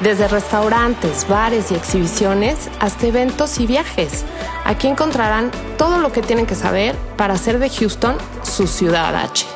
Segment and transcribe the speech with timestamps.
[0.00, 4.26] Desde restaurantes, bares y exhibiciones hasta eventos y viajes.
[4.66, 9.46] Aquí encontrarán todo lo que tienen que saber para hacer de Houston su ciudad H.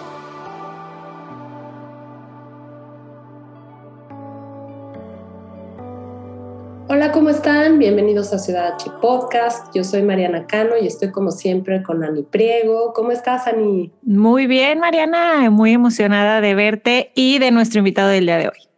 [6.89, 7.79] Hola, ¿cómo están?
[7.79, 9.75] Bienvenidos a Ciudad H Podcast.
[9.75, 12.95] Yo soy Mariana Cano y estoy como siempre con Ani Priego.
[12.95, 13.93] ¿Cómo estás, Ani?
[14.03, 15.51] Muy bien, Mariana.
[15.51, 18.70] Muy emocionada de verte y de nuestro invitado del día de hoy.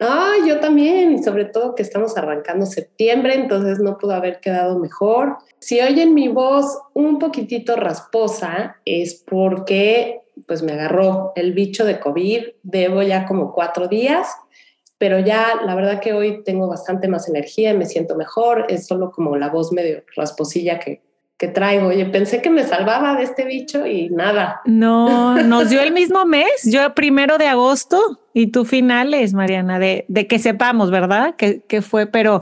[0.00, 4.78] Ay, yo también, y sobre todo que estamos arrancando septiembre, entonces no pudo haber quedado
[4.78, 5.38] mejor.
[5.58, 11.98] Si oyen mi voz un poquitito rasposa, es porque pues me agarró el bicho de
[11.98, 14.28] COVID, debo ya como cuatro días,
[14.98, 18.86] pero ya la verdad que hoy tengo bastante más energía y me siento mejor, es
[18.86, 21.02] solo como la voz medio rasposilla que,
[21.38, 21.86] que traigo.
[21.86, 24.60] Oye, pensé que me salvaba de este bicho y nada.
[24.64, 30.04] No, nos dio el mismo mes, yo primero de agosto y tú finales, Mariana, de,
[30.08, 31.36] de que sepamos, ¿verdad?
[31.36, 32.40] Que, que fue, pero,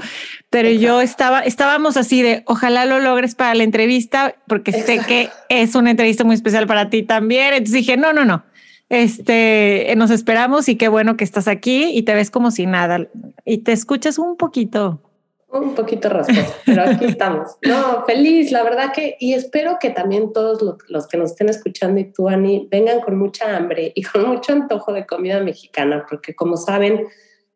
[0.48, 5.28] pero yo estaba, estábamos así de, ojalá lo logres para la entrevista, porque sé que
[5.50, 7.52] es una entrevista muy especial para ti también.
[7.52, 8.44] Entonces dije, no, no, no.
[8.89, 13.08] Este, nos esperamos y qué bueno que estás aquí y te ves como si nada
[13.44, 15.02] y te escuchas un poquito
[15.48, 17.56] un poquito rasposo, pero aquí estamos.
[17.62, 22.00] No, feliz, la verdad que, y espero que también todos los, que nos estén escuchando
[22.00, 26.34] y tú, Ani, vengan con mucha hambre y con mucho antojo de comida mexicana, porque
[26.34, 27.06] como saben,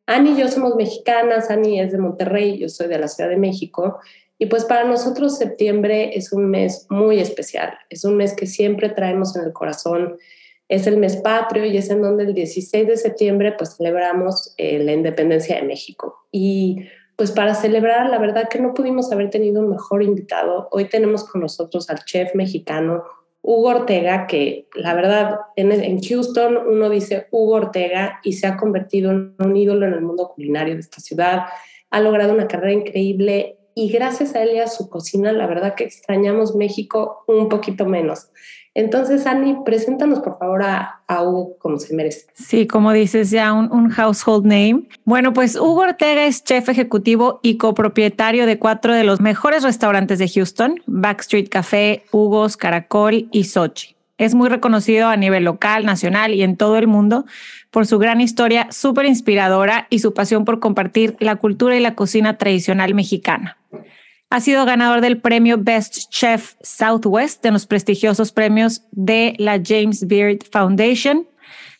[0.06, 3.36] Ani y yo somos mexicanas, Ani es de Monterrey, yo soy de la Ciudad de
[3.36, 3.98] México,
[4.38, 8.89] y pues para nosotros septiembre es un mes muy especial, es un mes que siempre
[8.89, 10.17] traemos en el corazón,
[10.70, 14.79] es el mes patrio y es en donde el 16 de septiembre pues celebramos eh,
[14.79, 16.27] la independencia de México.
[16.30, 16.86] Y
[17.20, 20.69] pues para celebrar, la verdad que no pudimos haber tenido un mejor invitado.
[20.70, 23.05] Hoy tenemos con nosotros al chef mexicano
[23.42, 29.11] Hugo Ortega, que la verdad en, Houston uno dice Hugo Ortega y se ha convertido
[29.11, 31.42] en un ídolo en el mundo culinario de esta ciudad.
[31.91, 35.75] Ha logrado una carrera increíble y gracias a él y a su cocina, la verdad
[35.75, 38.30] que extrañamos México un poquito menos.
[38.75, 42.27] Entonces, Ani, preséntanos por favor a, Hugo como se merece.
[42.35, 44.89] Sí, como dices, ya un, un, household name.
[45.05, 50.20] Bueno, pues Hugo Ortega es chef ejecutivo y copropietario de cuatro de los mejores restaurantes
[50.20, 53.97] de Houston, Backstreet Café, Hugo's, Caracol y Sochi.
[54.19, 57.25] Es muy reconocido a nivel local, nacional y en todo el mundo
[57.70, 61.95] por su gran historia súper inspiradora y su pasión por compartir la cultura y la
[61.95, 63.57] cocina tradicional mexicana.
[64.33, 70.07] Ha sido ganador del premio Best Chef Southwest en los prestigiosos premios de la James
[70.07, 71.27] Beard Foundation.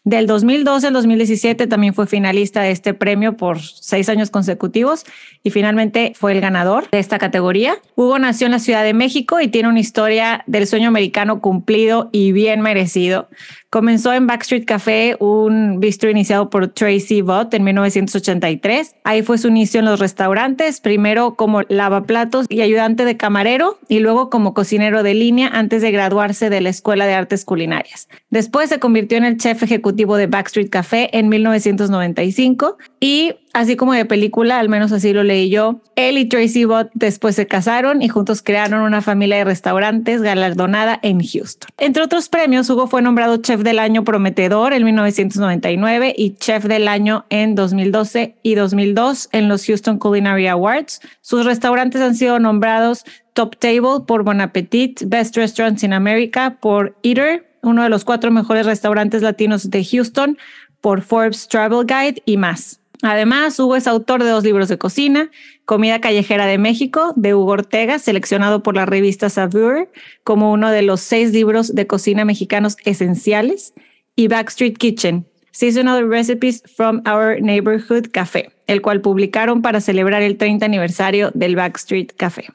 [0.03, 5.05] Del 2012 al 2017 también fue finalista de este premio por seis años consecutivos
[5.44, 7.77] y finalmente fue el ganador de esta categoría.
[7.94, 12.09] Hugo nació en la Ciudad de México y tiene una historia del sueño americano cumplido
[12.11, 13.28] y bien merecido.
[13.70, 18.97] Comenzó en Backstreet Café, un bistro iniciado por Tracy Bott en 1983.
[19.04, 24.00] Ahí fue su inicio en los restaurantes, primero como lavaplatos y ayudante de camarero y
[24.00, 28.08] luego como cocinero de línea antes de graduarse de la Escuela de Artes Culinarias.
[28.31, 33.93] Después se convirtió en el chef ejecutivo de Backstreet Café en 1995 y así como
[33.93, 38.03] de película, al menos así lo leí yo, él y Tracy Bott después se casaron
[38.03, 41.69] y juntos crearon una familia de restaurantes galardonada en Houston.
[41.78, 46.88] Entre otros premios, Hugo fue nombrado chef del año prometedor en 1999 y chef del
[46.88, 51.00] año en 2012 y 2002 en los Houston Culinary Awards.
[51.21, 56.97] Sus restaurantes han sido nombrados Top Table por Bon Appetit, Best Restaurants in America por
[57.03, 60.38] Eater, uno de los cuatro mejores restaurantes latinos de Houston
[60.81, 62.80] por Forbes Travel Guide y más.
[63.02, 65.31] Además, Hugo es autor de dos libros de cocina,
[65.64, 69.91] Comida Callejera de México, de Hugo Ortega, seleccionado por la revista Saveur
[70.23, 73.73] como uno de los seis libros de cocina mexicanos esenciales,
[74.17, 80.37] y Backstreet Kitchen, Seasonal Recipes from Our Neighborhood Café, el cual publicaron para celebrar el
[80.37, 82.49] 30 aniversario del Backstreet Café.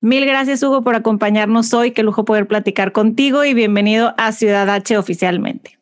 [0.00, 1.90] Mil gracias, Hugo, por acompañarnos hoy.
[1.90, 5.79] Qué lujo poder platicar contigo y bienvenido a Ciudad H oficialmente.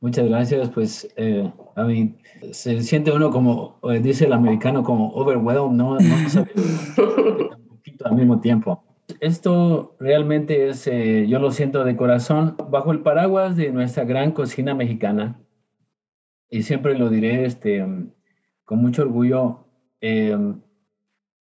[0.00, 0.70] Muchas gracias.
[0.70, 2.16] Pues eh, a mí
[2.52, 8.06] se siente uno como, eh, dice el americano, como overwhelmed, no, no sabe un poquito
[8.06, 8.84] al mismo tiempo.
[9.20, 14.32] Esto realmente es, eh, yo lo siento de corazón, bajo el paraguas de nuestra gran
[14.32, 15.40] cocina mexicana.
[16.50, 17.84] Y siempre lo diré este,
[18.64, 19.64] con mucho orgullo.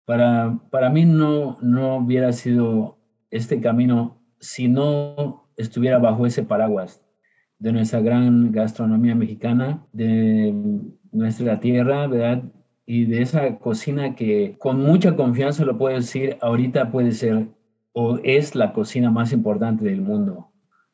[0.07, 2.99] para, para mí no, no hubiera sido
[3.31, 7.03] este camino si no estuviera bajo ese paraguas
[7.59, 10.55] de nuestra gran gastronomía mexicana, de
[11.13, 12.43] nuestra tierra, ¿verdad?
[12.87, 17.49] Y de esa cocina que con mucha confianza lo puedo decir, ahorita puede ser
[17.93, 20.53] o es la cocina más importante del mundo,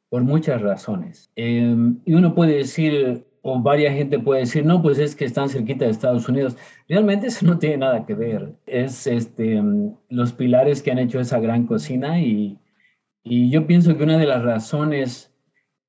[0.08, 1.30] por muchas razones.
[1.36, 5.50] Em, y uno puede decir, o varias gente puede decir, no, pues es que están
[5.50, 6.56] cerquita de Estados Unidos.
[6.88, 8.54] Realmente eso no tiene nada que ver.
[8.66, 9.62] Es este,
[10.08, 12.58] los pilares que han hecho esa gran cocina y,
[13.22, 15.33] y yo pienso que una de las razones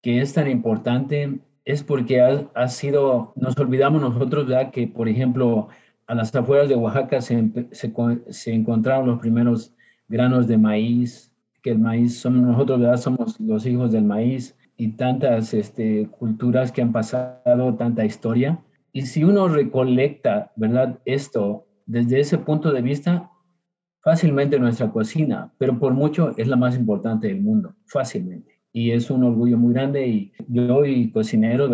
[0.06, 4.70] que es tan importante es porque ha, sido, nos olvidamos nosotros, ¿verdad?
[4.70, 5.70] Que, por ejemplo,
[6.06, 7.92] a las afueras de Oaxaca se, se,
[8.30, 9.74] se encontraron los primeros
[10.08, 12.98] granos de maíz, que el maíz somos nosotros, ¿verdad?
[12.98, 18.60] Somos los hijos del maíz y tantas este, culturas que han pasado, tanta historia.
[18.94, 21.00] Y si uno recolecta, ¿verdad?
[21.06, 23.32] Esto desde ese punto de vista,
[24.04, 28.55] fácilmente nuestra cocina, pero por mucho es la más importante del mundo, fácilmente.
[28.76, 31.72] Y es un orgullo muy grande y yo y cocineros.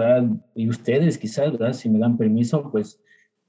[0.53, 1.73] Y ustedes quizás, ¿verdad?
[1.73, 3.01] Si me dan permiso, pues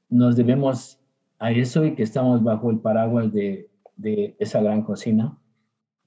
[0.08, 0.98] nos debemos
[1.38, 5.36] a eso y que estamos bajo el paraguas de, de esa gran cocina.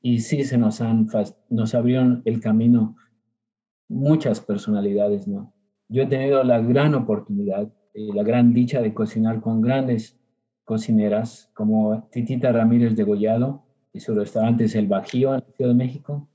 [0.01, 1.07] Y sí, se nos, han,
[1.49, 2.95] nos abrieron el camino
[3.89, 5.53] muchas personalidades, ¿no?
[5.87, 10.19] Yo he tenido la gran oportunidad, y la gran dicha de cocinar con grandes
[10.65, 13.63] cocineras como Titita Ramírez de Gollado
[13.93, 16.27] y su restaurante es El Bajío en la Ciudad de México.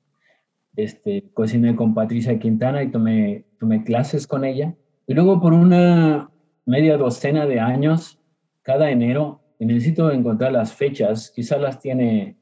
[0.76, 4.75] Este, cociné con Patricia Quintana y tomé, tomé clases con ella.
[5.06, 6.31] Y luego por una
[6.67, 8.19] media docena de años,
[8.62, 12.37] cada enero, necesito encontrar las fechas, quizás las tiene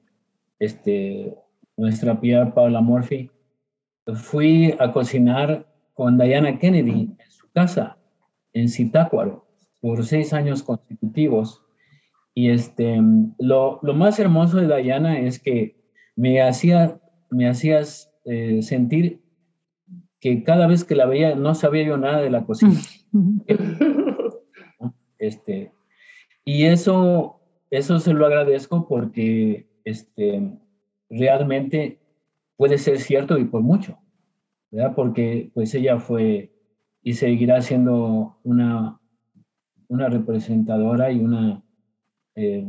[0.59, 1.35] este,
[1.77, 3.31] nuestra Pia Paula Murphy,
[4.15, 7.99] fui a cocinar con Diana Kennedy en su casa,
[8.53, 9.47] en Zitácuaro,
[9.81, 11.63] por seis años consecutivos.
[12.35, 13.01] Y este,
[13.39, 15.77] lo, lo más hermoso de Diana es que
[16.15, 17.01] me, hacía,
[17.31, 19.23] me hacías eh, sentir
[20.21, 22.79] que cada vez que la veía no sabía yo nada de la cocina.
[25.19, 25.73] este,
[26.45, 27.41] y eso,
[27.71, 30.53] eso se lo agradezco porque este,
[31.09, 32.01] realmente
[32.57, 33.99] puede ser cierto y por mucho,
[34.71, 34.95] ¿verdad?
[34.95, 36.53] Porque pues ella fue
[37.03, 39.01] y seguirá siendo una,
[39.89, 41.63] una representadora y una
[42.35, 42.67] eh,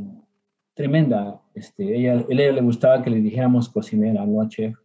[0.73, 4.77] tremenda, este, ella, ella le gustaba que le dijéramos cocinera, no chef,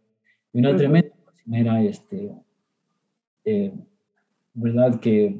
[0.55, 2.31] y una tremenda cocinera, este,
[3.43, 3.73] eh,
[4.53, 5.01] ¿verdad?
[5.01, 5.37] Que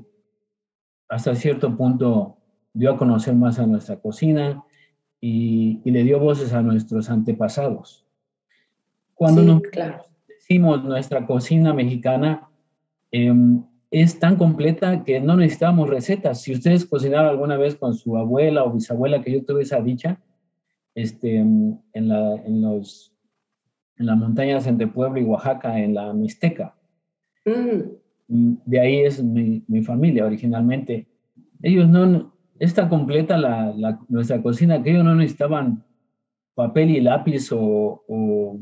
[1.08, 2.38] hasta cierto punto
[2.74, 4.62] dio a conocer más a nuestra cocina
[5.22, 8.06] y, y le dio voces a nuestros antepasados.
[9.14, 9.62] Cuando nos
[10.28, 12.50] decimos nuestra cocina mexicana,
[13.12, 16.42] em, es tan completa que no necesitamos recetas.
[16.42, 20.20] Si ustedes cocinaron alguna vez con su abuela o bisabuela, que yo tuve esa dicha,
[20.94, 23.15] este, en, la, en, los,
[23.98, 26.76] en las montañas entre Puebla y Oaxaca, en la Mixteca.
[27.46, 27.82] Mm.
[28.28, 31.08] Mm, de ahí es mi, mi, familia originalmente.
[31.62, 35.84] Ellos no, es tan completa la, la, nuestra cocina que ellos no necesitaban
[36.56, 38.60] papel y lápiz o, o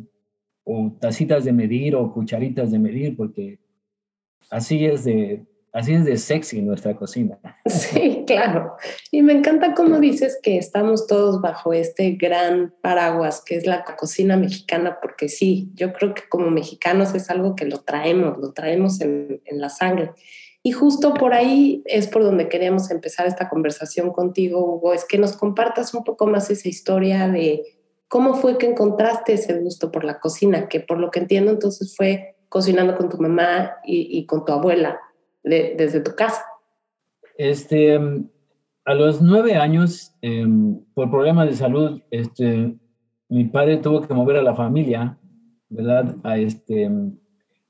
[0.63, 3.59] o tacitas de medir o cucharitas de medir, porque
[4.49, 7.39] así es de, así es de sexy nuestra cocina.
[7.65, 8.75] Sí, claro.
[9.11, 13.83] Y me encanta cómo dices que estamos todos bajo este gran paraguas que es la
[13.83, 18.53] cocina mexicana, porque sí, yo creo que como mexicanos es algo que lo traemos, lo
[18.53, 20.11] traemos en, en la sangre.
[20.61, 25.17] Y justo por ahí es por donde queríamos empezar esta conversación contigo, Hugo, es que
[25.17, 27.63] nos compartas un poco más esa historia de
[28.13, 30.69] ¿Cómo fue que encontraste ese gusto por la cocina?
[30.69, 35.01] Que por lo que entiendo entonces fue cocinando con tu mamá y, con tu abuela
[35.43, 36.43] desde tu casa.
[37.37, 37.99] Este,
[38.85, 42.75] a los nueve años, em, por problemas de salud, este,
[43.29, 45.17] mi padre tuvo que mover a la familia,
[45.69, 46.15] ¿verdad?
[46.23, 46.89] A, este,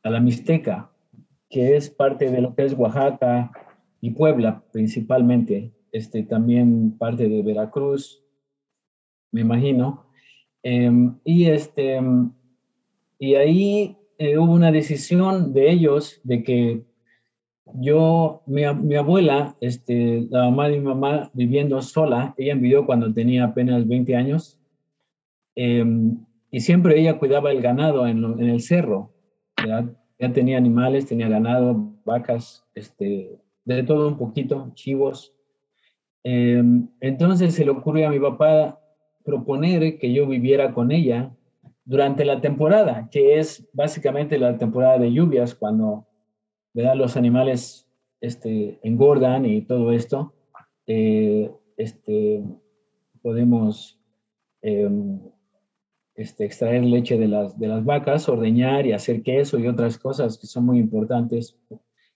[0.03, 0.91] a la Mixteca,
[1.49, 3.51] que es parte de lo que es Oaxaca
[4.01, 8.23] y Puebla principalmente, este, también parte de Veracruz,
[9.31, 10.07] me imagino.
[10.63, 12.01] Em, y, este,
[13.19, 16.83] y ahí eh, hubo una decisión de ellos de que
[17.75, 23.45] yo, mi, abuela, este, la mamá de mi mamá viviendo sola, ella envió cuando tenía
[23.45, 24.59] apenas 20 años,
[25.55, 26.17] em,
[26.51, 29.11] y siempre ella cuidaba el ganado en, el cerro.
[29.65, 35.33] Ya tenía animales, tenía ganado, vacas, este, de todo un poquito, chivos.
[36.23, 38.79] Em, entonces se le ocurrió a mi papá
[39.23, 41.31] proponer que yo viviera con ella
[41.85, 46.05] durante la temporada, que es básicamente la temporada de lluvias, cuando
[46.73, 46.95] ¿verdad?
[46.95, 47.87] los animales
[48.21, 50.33] este, engordan y todo esto.
[50.87, 52.43] Eh, este,
[53.21, 53.99] podemos
[54.61, 55.19] em,
[56.15, 60.37] este, extraer leche de las, de las vacas, ordeñar y hacer queso y otras cosas
[60.37, 61.57] que son muy importantes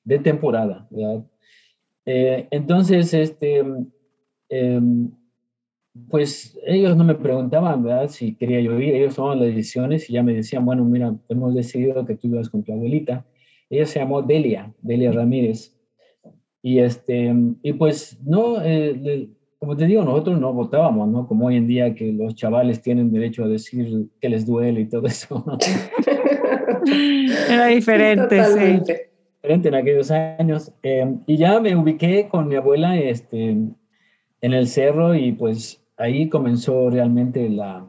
[0.03, 0.87] de temporada,
[2.09, 3.65] eh, entonces, este,
[4.47, 5.11] em,
[6.09, 8.07] pues ellos no me preguntaban, ¿verdad?
[8.07, 11.53] Si quería yo ir, ellos tomaban las decisiones y ya me decían, bueno, mira, hemos
[11.53, 13.25] decidido que tú ibas con tu abuelita.
[13.69, 15.75] Ella se llamó Delia, Delia Ramírez.
[16.61, 21.27] Y, este, y pues, no, eh, como te digo, nosotros no votábamos, ¿no?
[21.27, 24.89] Como hoy en día que los chavales tienen derecho a decir que les duele y
[24.89, 25.43] todo eso.
[27.49, 28.93] Era diferente, sí.
[29.41, 30.71] Diferente en aquellos años.
[30.83, 33.75] Em, y ya me ubiqué con mi abuela este, en
[34.41, 37.85] el cerro y pues ahí comenzó realmente la,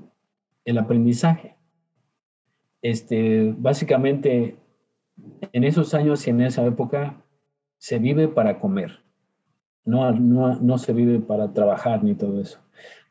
[0.64, 1.56] el aprendizaje.
[2.80, 4.56] Este, básicamente,
[5.52, 7.22] en esos años y en esa época,
[7.78, 9.00] se vive para comer
[9.88, 10.12] no,
[10.60, 12.58] no, se vive para trabajar ni todo eso.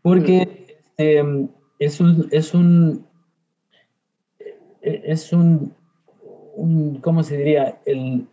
[0.02, 0.66] Porque
[0.98, 3.06] este, es un, es un,
[4.82, 5.74] es un,
[7.02, 7.80] ¿cómo se diría?
[7.86, 8.28] El,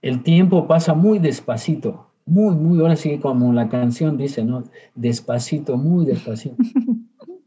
[0.00, 4.64] el tiempo pasa muy despacito, muy, muy, ahora sí como la canción dice, ¿no?
[4.94, 6.56] Despacito, muy despacito.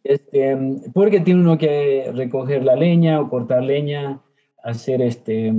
[0.03, 0.57] Este,
[0.93, 4.21] porque tiene uno que recoger la leña o cortar leña,
[4.67, 5.53] hacer este,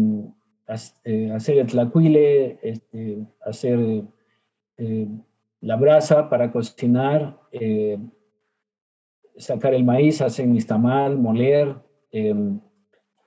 [1.05, 4.05] eh, hacer el tlacuile, este, hacer
[4.77, 5.09] eh,
[5.61, 7.99] la brasa para cocinar, eh,
[9.39, 11.75] sacar el maíz, hacer mistamal, moler.
[12.13, 12.61] Em,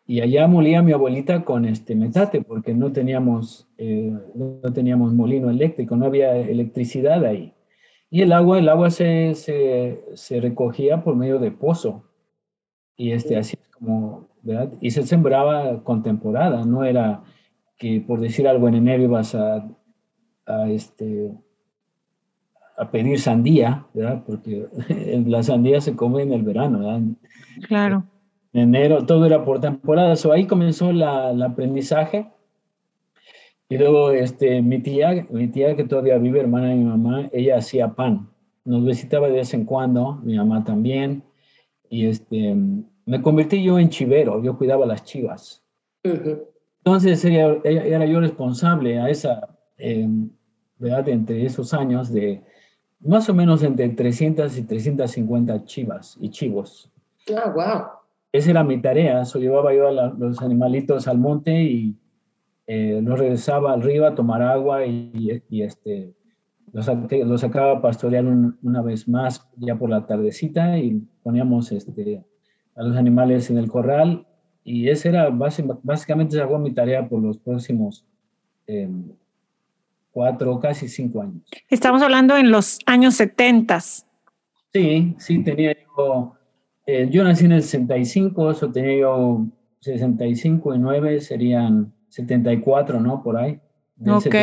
[0.05, 5.49] y allá molía mi abuelita con este metate, porque no teníamos, eh, no teníamos molino
[5.49, 7.53] eléctrico, no había electricidad ahí.
[8.11, 12.03] Y el agua, el agua se, se, se recogía por medio de pozo.
[12.97, 14.71] Y este, así es como, ¿verdad?
[14.81, 17.23] Y se sembraba con temporada, no era
[17.77, 19.67] que por decir algo en enero ibas a
[20.45, 21.31] a, este,
[22.77, 24.23] a pedir sandía, ¿verdad?
[24.25, 24.67] Porque
[25.25, 27.01] la sandía se come en el verano, ¿verdad?
[27.67, 28.03] Claro.
[28.53, 31.01] En enero todo era por temporada, so, ahí comenzó el
[31.41, 32.29] aprendizaje.
[33.69, 37.57] Y luego este, mi tía, mi tía que todavía vive, hermana de mi mamá, ella
[37.57, 38.29] hacía pan.
[38.65, 41.23] Nos visitaba de vez en cuando, mi mamá también.
[41.89, 42.53] Y este,
[43.05, 45.63] me convertí yo en chivero, yo cuidaba las chivas.
[46.03, 50.07] Entonces ella, era yo responsable a esa, eh,
[50.77, 51.09] ¿verdad?
[51.09, 52.43] Entre esos años de
[52.99, 56.91] más o menos entre 300 y 350 chivas y chivos.
[57.35, 57.87] Ah, wow.
[58.31, 61.95] Esa era mi tarea, eso llevaba yo a los animalitos al monte y
[62.67, 66.13] eh, los regresaba al río a tomar agua y, y este,
[66.71, 66.89] los,
[67.25, 72.23] los, sacaba a pastorear una vez más ya por la tardecita y poníamos este,
[72.75, 74.25] a los animales en el corral
[74.63, 78.05] y esa era básicamente esa fue mi tarea por los próximos
[78.67, 78.89] eh,
[80.11, 81.43] cuatro, casi cinco años.
[81.69, 83.79] Estamos hablando en los años 70.
[84.73, 86.33] Sí, sí, tenía yo,
[86.85, 89.45] eh, yo nací en el 65, eso tenía yo
[89.81, 93.23] 65 y 9, serían 74, ¿no?
[93.23, 93.59] Por ahí.
[94.07, 94.35] Ok.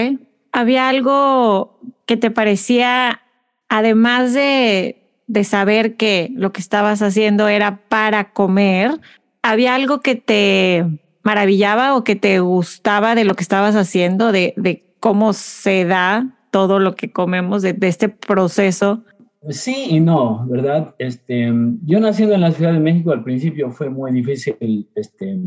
[0.53, 3.21] ¿Había algo que te parecía,
[3.69, 4.98] además de,
[5.29, 8.99] de saber que lo que estabas haciendo era para comer,
[9.43, 10.85] había algo que te
[11.23, 16.35] maravillaba o que te gustaba de lo que estabas haciendo, de, de cómo se da
[16.51, 19.05] todo lo que comemos de, este proceso?
[19.51, 20.95] Sí y no, ¿verdad?
[20.99, 21.53] Este,
[21.85, 25.39] yo naciendo en la Ciudad de México al principio fue muy difícil este,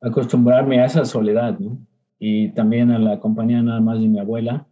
[0.00, 1.58] acostumbrarme a esa soledad.
[2.18, 4.66] Y también a la compañía nada más de mi abuela.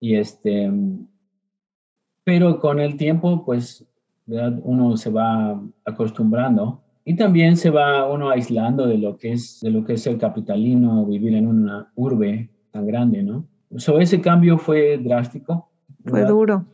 [0.00, 0.70] Y este,
[2.28, 3.86] pero con el tiempo, pues,
[4.26, 4.60] ¿verdad?
[4.62, 9.70] Uno se va acostumbrando y también se va uno aislando de lo que es, de
[9.70, 13.46] lo que es el capitalino, vivir en una urbe tan grande, ¿no?
[13.78, 15.70] So, ese cambio fue drástico.
[16.04, 16.66] Fue duro.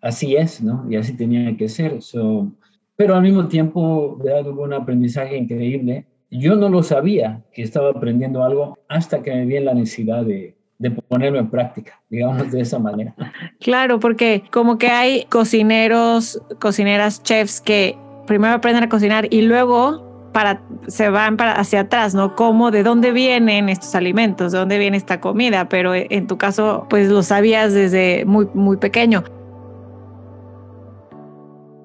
[0.00, 0.90] Así es, ¿no?
[0.90, 2.00] Y así tenía que ser.
[2.00, 2.50] So,
[2.96, 4.50] pero al mismo tiempo, ¿verdad?
[4.50, 6.06] Hubo un aprendizaje increíble.
[6.30, 10.24] Yo no lo sabía que estaba aprendiendo algo hasta que me vi en la necesidad
[10.24, 13.14] de, de ponerlo en práctica, digamos de esa manera.
[13.60, 20.30] Claro, porque como que hay cocineros, cocineras, chefs que primero aprenden a cocinar y luego
[20.32, 22.34] para, se van para hacia atrás, ¿no?
[22.34, 25.68] ¿Cómo, de dónde vienen estos alimentos, de dónde viene esta comida?
[25.68, 29.22] Pero en tu caso, pues lo sabías desde muy, muy pequeño.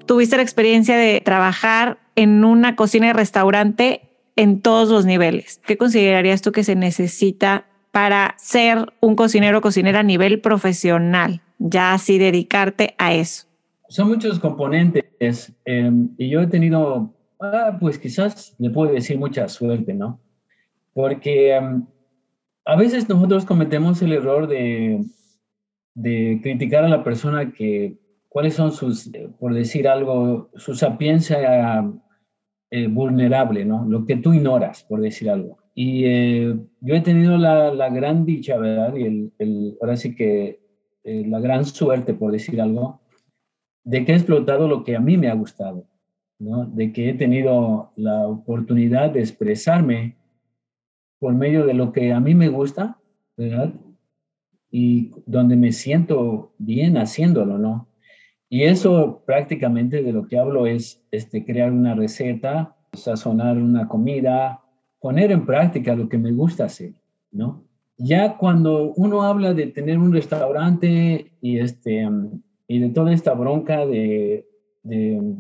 [0.06, 5.60] Tuviste la experiencia de trabajar en una cocina de restaurante en todos los niveles.
[5.66, 11.40] ¿Qué considerarías tú que se necesita para ser un cocinero o cocinera a nivel profesional?
[11.58, 13.48] Ya así dedicarte a eso.
[13.88, 19.48] Son muchos componentes eh, y yo he tenido Ah, pues quizás le puedo decir mucha
[19.48, 20.20] suerte, ¿no?
[20.94, 21.54] Porque
[22.66, 25.06] a veces nosotros cometemos el error de,
[26.42, 27.98] criticar a la persona que
[28.30, 31.90] cuáles son sus, eh, por decir algo, su sapiencia
[32.72, 33.86] eh, vulnerable, ¿no?
[33.88, 35.58] Lo que tú ignoras, por decir algo.
[35.76, 38.96] Y eh, yo he tenido la, la, gran dicha, ¿verdad?
[38.96, 40.60] Y el, ahora sí que
[41.04, 43.02] la gran suerte, por decir algo,
[43.84, 45.88] de que he explotado lo que a mí me ha gustado,
[46.40, 46.66] ¿no?
[46.66, 50.18] De que he tenido la oportunidad de expresarme
[51.20, 53.00] por medio de lo que a mí me gusta,
[53.38, 53.74] ¿verdad?
[54.72, 57.88] Y donde me siento bien haciéndolo, ¿no?
[58.50, 64.62] Y eso prácticamente de lo que hablo es este, crear una receta, sazonar una comida,
[65.06, 66.96] poner en práctica lo que me gusta hacer,
[67.32, 67.64] ¿no?
[67.96, 72.10] Ya cuando uno habla de tener un restaurante y, este,
[72.68, 74.48] y de toda esta bronca de,
[74.82, 75.36] de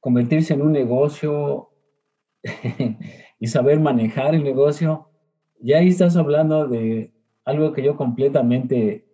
[0.00, 1.70] convertirse en un negocio
[3.40, 5.08] y saber manejar el negocio,
[5.58, 7.10] ya ahí estás hablando de
[7.46, 9.06] algo que yo completamente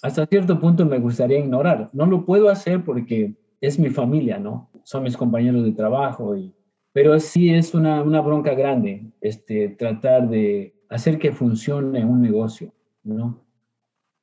[0.00, 1.90] hasta cierto punto me gustaría ignorar.
[1.92, 4.70] No lo puedo hacer porque es mi familia, ¿no?
[4.82, 6.54] Son mis compañeros de trabajo, y,
[6.92, 12.72] pero sí es una, una bronca grande este, tratar de hacer que funcione un negocio,
[13.02, 13.44] ¿no?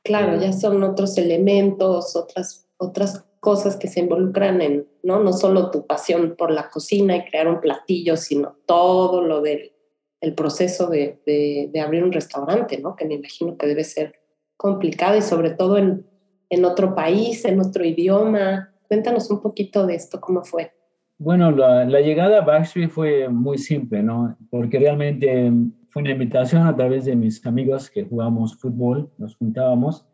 [0.04, 5.24] Claro, eh, ya son otros elementos, otras, otras cosas que se involucran en, ¿no?
[5.24, 9.74] No solo tu pasión por la cocina y crear un platillo, sino todo lo del
[10.22, 12.96] el proceso de, de, de abrir un restaurante, ¿no?
[12.96, 14.16] Que me imagino que debe ser
[14.58, 16.06] complicado y sobre todo en,
[16.50, 18.74] en otro país, en otro idioma.
[18.90, 20.74] Cuéntanos un poquito de esto, ¿cómo fue?
[21.20, 24.38] Bueno, la, la, llegada a Backstreet fue muy simple, ¿no?
[24.50, 25.52] Porque realmente
[25.90, 30.08] fue una invitación a través de mis amigos que jugamos fútbol, nos juntábamos.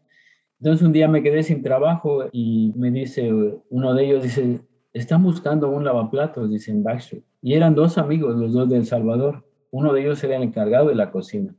[0.60, 3.32] Entonces un día me quedé sin trabajo y me dice,
[3.70, 4.62] uno de ellos dice,
[4.94, 7.24] están buscando un lavaplatos, dicen Backstreet.
[7.40, 9.46] Y eran dos amigos, los dos de El Salvador.
[9.70, 11.54] Uno de ellos era el encargado de la cocina.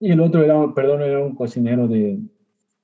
[0.00, 2.18] Y el otro era, perdón, era un cocinero de,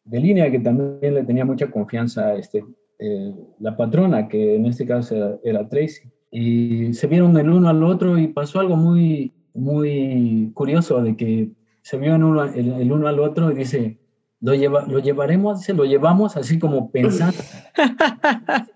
[0.05, 2.63] de línea que también le tenía mucha confianza a este,
[3.05, 6.03] eh, la patrona, que en este caso era, Tracy.
[6.31, 11.51] Y se vieron el uno al otro y pasó algo muy, muy curioso de que
[11.83, 13.99] se vio uno, el, uno al otro y dice,
[14.41, 17.43] lo, lleva, lo llevaremos, dice, lo llevamos así como pensando.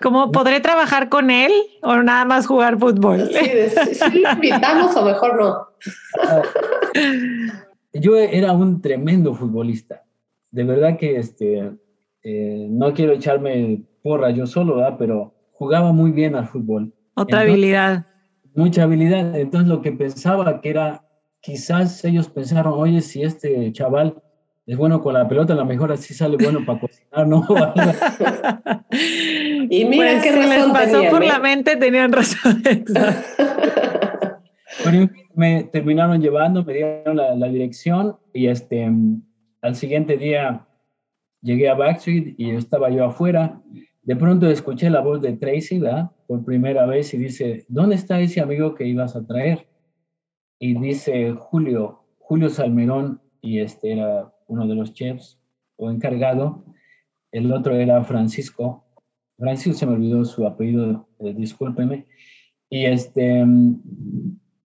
[0.00, 1.50] ¿Cómo podré trabajar con él
[1.82, 3.28] o nada más jugar fútbol?
[3.28, 5.66] Sí, sí, invitamos o mejor no.
[7.92, 10.04] Yo era un tremendo futbolista.
[10.52, 11.72] De verdad que este,
[12.24, 14.96] eh, no quiero echarme porra yo solo, ¿verdad?
[14.98, 16.92] pero jugaba muy bien al fútbol.
[17.14, 18.06] Otra habilidad.
[18.54, 19.38] Mucha habilidad.
[19.38, 21.04] Entonces lo que pensaba que era,
[21.40, 24.22] quizás ellos pensaron, oye, si este chaval
[24.66, 27.46] es bueno con la pelota, a lo mejor así sale bueno para cocinar, ¿no?
[29.70, 31.40] y mira pues qué razón les pasó por la ¿eh?
[31.40, 32.62] mente, tenían razón.
[34.82, 38.90] Bueno, me terminaron llevando, me dieron la, dirección y este,
[39.62, 40.66] al siguiente día
[41.44, 43.60] llegué a Backstreet y estaba yo afuera.
[44.02, 46.10] De pronto escuché la voz de Tracy, ¿verdad?
[46.26, 49.68] Por primera vez y dice, ¿dónde está ese amigo que ibas a traer?
[50.58, 55.38] Y dice Julio, Julio Salmerón, y este era uno de los chefs
[55.76, 56.64] o encargado.
[57.30, 58.84] El otro era Francisco.
[59.36, 62.06] Francisco se me olvidó su apellido, eh, discúlpeme.
[62.70, 63.44] Y este,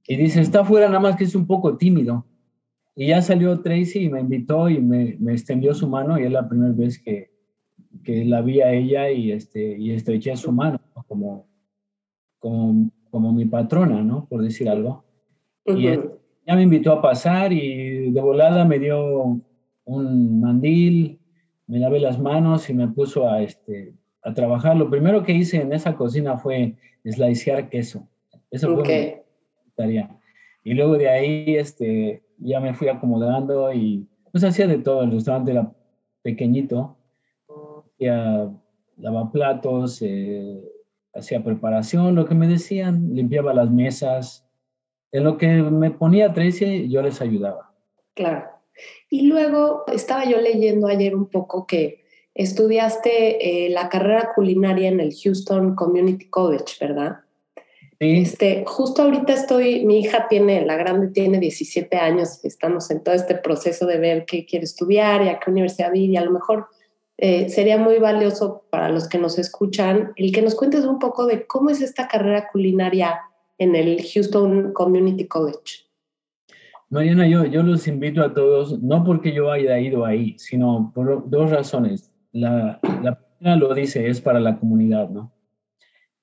[0.07, 2.25] y dice, está afuera nada más que es un poco tímido.
[2.99, 6.31] Y ya salió Tracy y me invitó y me, me extendió su mano y es
[6.33, 7.31] la primera vez que,
[8.03, 11.47] que la vi a ella y, este, y estreché su mano como,
[12.39, 14.27] como, como mi patrona, ¿no?
[14.27, 15.05] Por decir algo.
[15.65, 15.83] Y
[16.45, 19.39] ya me invitó a pasar y de volada me dio
[19.85, 21.21] un mandil,
[21.67, 24.75] me lavé las manos y me puso a, este, a trabajar.
[24.75, 28.09] Lo primero que hice en esa cocina fue slicear queso.
[28.51, 29.23] Eso fue
[30.65, 35.03] y luego de ahí este, ya me fui acomodando y pues hacía de todo.
[35.03, 35.71] El restaurante era
[36.21, 36.97] pequeñito,
[37.93, 38.49] hacía
[38.97, 40.61] lavaplatos, eh,
[41.13, 44.45] hacía preparación, lo que me decían, limpiaba las mesas.
[45.11, 47.73] En lo que me ponía Tracy, yo les ayudaba.
[48.13, 48.45] Claro.
[49.09, 54.99] Y luego estaba yo leyendo ayer un poco que estudiaste eh, la carrera culinaria en
[54.99, 57.19] el Houston Community College, ¿verdad?
[57.99, 63.13] Este, justo ahorita estoy, mi hija tiene, la grande tiene 17 años, estamos en todo
[63.13, 66.31] este proceso de ver qué quiere estudiar y a qué universidad ir y a lo
[66.31, 66.67] mejor
[67.17, 71.25] eh, sería muy valioso para los que nos escuchan el que nos cuentes un poco
[71.25, 73.19] de cómo es esta carrera culinaria
[73.57, 75.83] en el Houston Community College.
[76.87, 81.29] Mariana, yo, yo los invito a todos, no porque yo haya ido ahí, sino por
[81.29, 82.09] dos razones.
[82.31, 85.33] La, la primera lo dice, es para la comunidad, ¿no?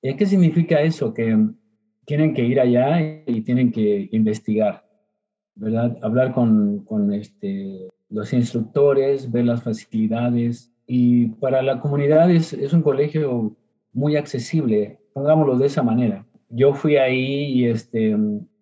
[0.01, 1.13] ¿Qué significa eso?
[1.13, 1.35] Que
[2.07, 4.85] tienen que ir allá y tienen que investigar,
[5.55, 5.97] ¿verdad?
[6.01, 12.81] Hablar con, este, los instructores, ver las facilidades, y para la comunidad es, es un
[12.81, 13.57] colegio
[13.91, 16.25] muy accesible, pongámoslo de esa manera.
[16.49, 18.15] Yo fui ahí y este,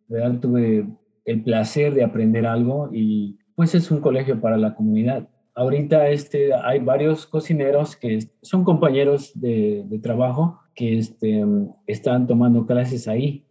[0.07, 0.39] ¿verdad?
[0.39, 0.87] tuve
[1.25, 5.29] el placer de aprender algo y pues es un colegio para la comunidad.
[5.55, 11.43] Ahorita este, hay varios cocineros que son compañeros de, de trabajo que este,
[11.87, 13.45] están tomando clases ahí.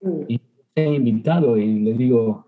[0.00, 0.22] Mm.
[0.28, 0.40] Y
[0.74, 2.46] he invitado y les digo,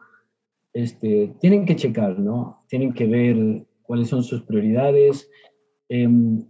[0.72, 2.60] este, tienen que checar, ¿no?
[2.68, 5.28] Tienen que ver cuáles son sus prioridades.
[5.88, 6.44] Em,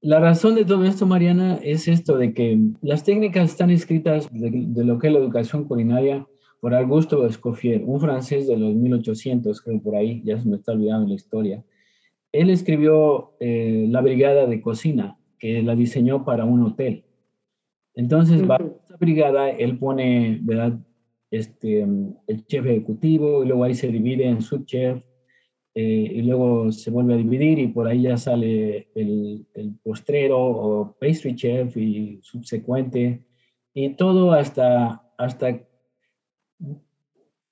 [0.00, 4.84] la razón de todo esto, Mariana, es esto de que las técnicas están escritas de,
[4.84, 6.26] lo que es la educación culinaria
[6.60, 10.72] por Augusto Escoffier, un francés de los 1800, creo por ahí, ya se me está
[10.72, 11.64] olvidando la historia.
[12.34, 17.04] Él escribió eh, La Brigada de Cocina, que la diseñó para un hotel.
[17.94, 20.80] Entonces, va a esta brigada, él pone, ¿verdad?
[21.30, 25.04] Este, el chef ejecutivo y luego ahí se divide en subchef,
[25.76, 30.40] eh, y luego se vuelve a dividir y por ahí ya sale el, el, postrero
[30.40, 33.24] o pastry chef y subsecuente
[33.72, 35.60] y todo hasta, hasta,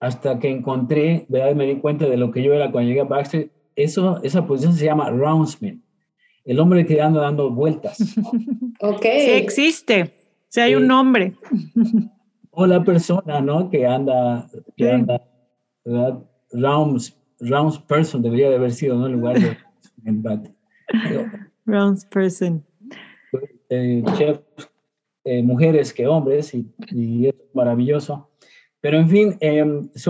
[0.01, 1.55] hasta que encontré, ¿verdad?
[1.55, 4.74] me di cuenta de lo que yo era cuando llegué a Baxter, eso, esa posición
[4.74, 5.82] se llama roundsman,
[6.44, 7.98] el hombre que anda dando vueltas.
[8.80, 9.02] ok.
[9.02, 10.12] Sí existe,
[10.48, 11.35] sí hay un nombre.
[12.50, 13.70] o la persona, ¿no?
[13.70, 15.22] Que anda, que anda,
[15.85, 16.18] ¿verdad?
[16.52, 19.06] Rounds, rounds person debería de haber sido, ¿no?
[19.06, 19.56] En lugar de
[21.64, 22.64] rounds person.
[23.70, 24.40] Eh, chef,
[25.24, 28.28] eh, mujeres que hombres y, y, es maravilloso.
[28.82, 29.64] Pero en fin, eh,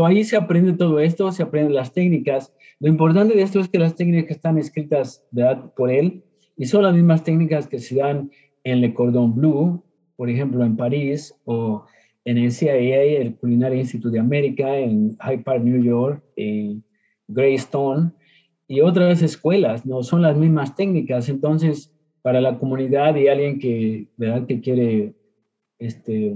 [0.05, 2.53] ahí se aprende todo esto, se aprenden las técnicas.
[2.83, 5.25] Lo importante de esto es que las técnicas están escritas
[5.77, 6.25] por él
[6.57, 8.29] y son las mismas técnicas que se dan
[8.65, 9.85] en Le Cordon Bleu,
[10.17, 11.85] por ejemplo, en París, o
[12.25, 16.83] en el CIA, el Culinary Institute de América, en Hyde Park, New York, en
[17.29, 18.11] Greystone
[18.67, 21.29] y otras escuelas, no son las mismas técnicas.
[21.29, 24.09] Entonces, para la comunidad y alguien que,
[24.49, 25.15] que quiere
[25.79, 26.35] este,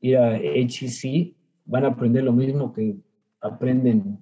[0.00, 2.94] ir a HEC, van a aprender lo mismo que
[3.40, 4.18] aprenden,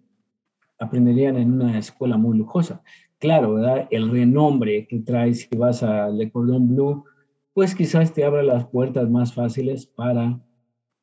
[0.81, 2.83] aprenderían en una escuela muy lujosa.
[3.19, 3.87] Claro, ¿verdad?
[3.91, 7.05] el renombre que traes si vas a Le Cordon Bleu,
[7.53, 10.41] pues quizás te abra las puertas más fáciles para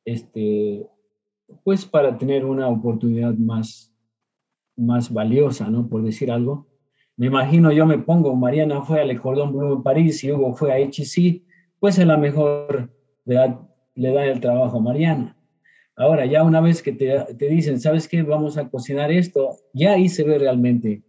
[0.04, 0.84] este,
[1.62, 3.94] pues para tener una oportunidad más,
[4.76, 5.88] más valiosa, ¿no?
[5.88, 6.66] Por decir algo.
[7.16, 10.72] Me imagino, yo me pongo, Mariana fue al Cordón Bleu en París y Hugo fue
[10.72, 11.42] a HC,
[11.78, 12.90] pues es la mejor
[13.26, 13.60] edad,
[13.94, 15.36] le da el trabajo a Mariana.
[15.98, 18.22] Ahora, ya una vez que te, te, dicen, ¿sabes qué?
[18.22, 21.02] Vamos a cocinar esto, ya ahí se ve realmente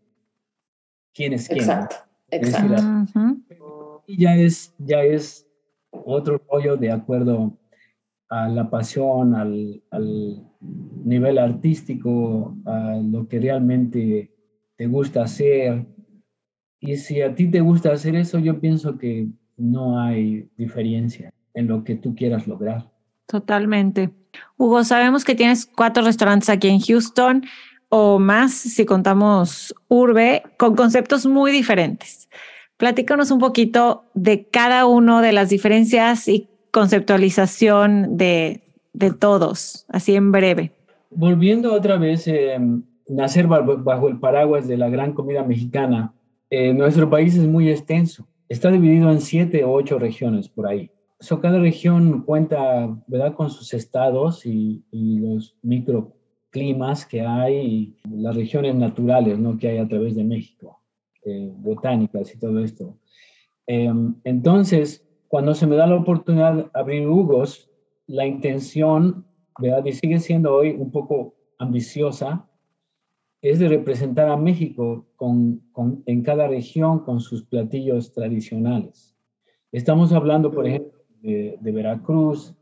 [1.14, 1.60] quién es quién.
[1.60, 1.96] Exacto,
[2.32, 4.04] exacto.
[4.08, 5.48] Y ya es, ya es
[5.92, 7.56] otro rollo de acuerdo
[8.30, 10.44] a la pasión, al, al,
[11.06, 14.34] nivel artístico, a lo que realmente
[14.76, 15.86] te gusta hacer.
[16.80, 21.68] Y si a ti te gusta hacer eso, yo pienso que no hay diferencia en
[21.68, 22.90] lo que tú quieras lograr.
[23.28, 24.19] Totalmente.
[24.58, 27.44] Hugo, sabemos que tienes cuatro restaurantes aquí en Houston
[27.90, 32.30] o más si contamos Urbe, con conceptos muy diferentes.
[32.78, 38.62] Platícanos un poquito de cada uno de las diferencias y conceptualización de,
[38.94, 40.72] de todos, así en breve.
[41.10, 42.58] Volviendo otra vez, eh,
[43.08, 46.14] nacer bajo el paraguas de la gran comida mexicana,
[46.50, 48.28] eh, nuestro país es muy extenso.
[48.48, 50.92] Está dividido en siete o ocho regiones por ahí.
[51.22, 53.36] So, cada región cuenta ¿verdad?
[53.36, 59.58] con sus estados y, y los microclimas que hay, y las regiones naturales ¿no?
[59.58, 60.82] que hay a través de México,
[61.26, 62.98] eh, botánicas y todo esto.
[63.68, 67.70] Em, entonces, cuando se me da la oportunidad de abrir Hugos,
[68.08, 69.26] la intención,
[69.60, 69.86] ¿verdad?
[69.86, 72.50] Y sigue siendo hoy un poco ambiciosa,
[73.42, 79.16] es de representar a México con, con, en cada región con sus platillos tradicionales.
[79.72, 82.56] Estamos hablando, por ejemplo, de, Veracruz,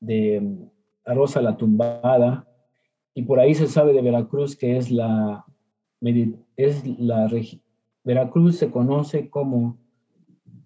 [0.00, 0.70] de mm,
[1.06, 2.48] arroz a la tumbada,
[3.14, 5.44] y por ahí se sabe de Veracruz que es la,
[6.56, 7.30] es la
[8.02, 9.78] Veracruz se conoce como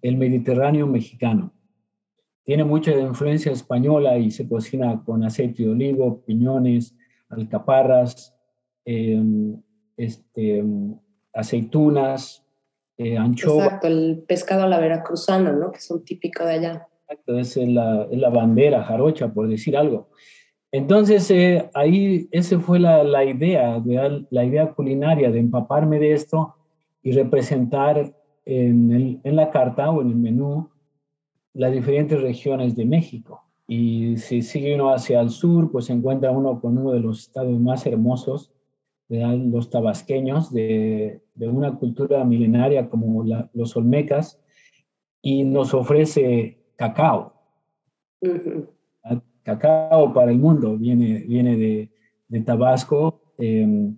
[0.01, 1.53] el Mediterráneo mexicano.
[2.43, 6.95] Tiene mucha influencia española y se cocina con aceite de olivo, piñones,
[7.29, 8.35] alcaparras,
[8.85, 9.61] em,
[9.95, 10.63] este,
[11.33, 12.43] aceitunas,
[12.99, 13.15] eh.
[13.15, 15.71] Exacto, el pescado a la veracruzana, ¿no?
[15.71, 16.88] Que es un típico de allá.
[17.09, 20.09] Exacto, es la, es la bandera jarocha, por decir algo.
[20.71, 23.81] Entonces, eh, ahí, esa fue la, la idea,
[24.29, 26.53] la idea culinaria de empaparme de esto
[27.01, 28.13] y representar
[28.45, 30.69] en, la carta o en el menú
[31.53, 33.41] las diferentes regiones de México.
[33.67, 37.21] Y si sigue uno hacia el sur, pues se encuentra uno con uno de los
[37.21, 38.51] estados más hermosos
[39.07, 44.39] los tabasqueños de, de, una cultura milenaria como los olmecas
[45.23, 47.33] y nos ofrece cacao.
[49.43, 51.91] Cacao para el mundo viene, viene de,
[52.29, 53.21] de Tabasco.
[53.37, 53.97] Em,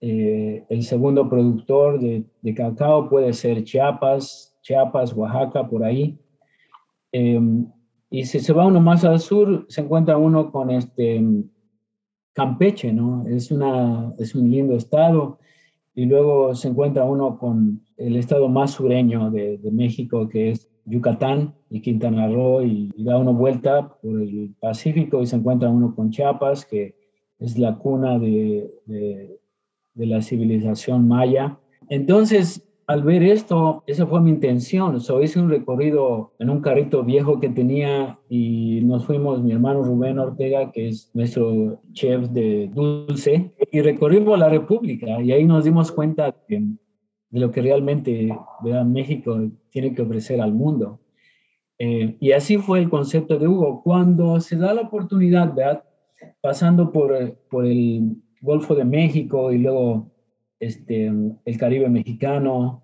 [0.00, 6.18] eh, el segundo productor de, de, cacao puede ser Chiapas, Chiapas, Oaxaca, por ahí.
[7.12, 7.66] Em,
[8.10, 11.22] y si se va uno más al sur, se encuentra uno con este
[12.32, 13.26] Campeche, ¿no?
[13.28, 15.38] Es, una, es un lindo estado.
[15.94, 20.70] Y luego se encuentra uno con el estado más sureño de, de México, que es
[20.86, 25.92] Yucatán y Quintana Roo, y, da una vuelta por el Pacífico y se encuentra uno
[25.92, 26.94] con Chiapas, que
[27.40, 29.40] es la cuna de, de,
[29.94, 31.58] de la civilización maya.
[31.88, 35.00] Entonces, al ver esto, esa fue mi intención.
[35.00, 39.82] So, hice un recorrido en un carrito viejo que tenía y nos fuimos, mi hermano
[39.82, 45.64] Rubén Ortega, que es nuestro chef de dulce, y recorrimos la República y ahí nos
[45.64, 46.62] dimos cuenta de,
[47.30, 48.32] lo que realmente
[48.86, 51.00] México tiene que ofrecer al mundo.
[51.78, 53.82] Eh, y así fue el concepto de Hugo.
[53.82, 55.84] Cuando se da la oportunidad, ¿verdad?
[56.40, 60.10] pasando por, por el Golfo de México y luego
[60.60, 62.82] este, el Caribe mexicano,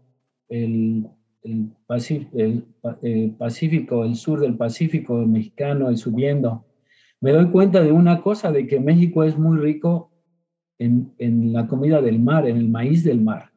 [0.48, 1.06] el,
[1.42, 6.66] el, Pacífico, el sur del Pacífico mexicano y subiendo,
[7.20, 10.10] me doy cuenta de una cosa, de que México es muy rico
[10.78, 13.50] en, en la comida del mar, en el maíz del mar.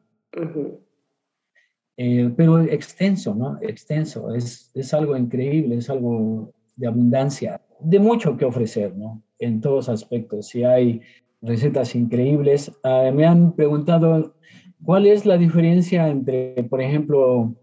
[1.96, 3.58] Eh, pero extenso, ¿no?
[3.62, 9.22] Extenso, es, es algo increíble, es algo de abundancia, de mucho que ofrecer, ¿no?
[9.38, 10.48] En todos aspectos.
[10.48, 11.00] Si hay
[11.44, 12.72] recetas increíbles.
[12.82, 14.34] Ah, me han preguntado
[14.82, 17.54] cuál es la diferencia entre, por ejemplo,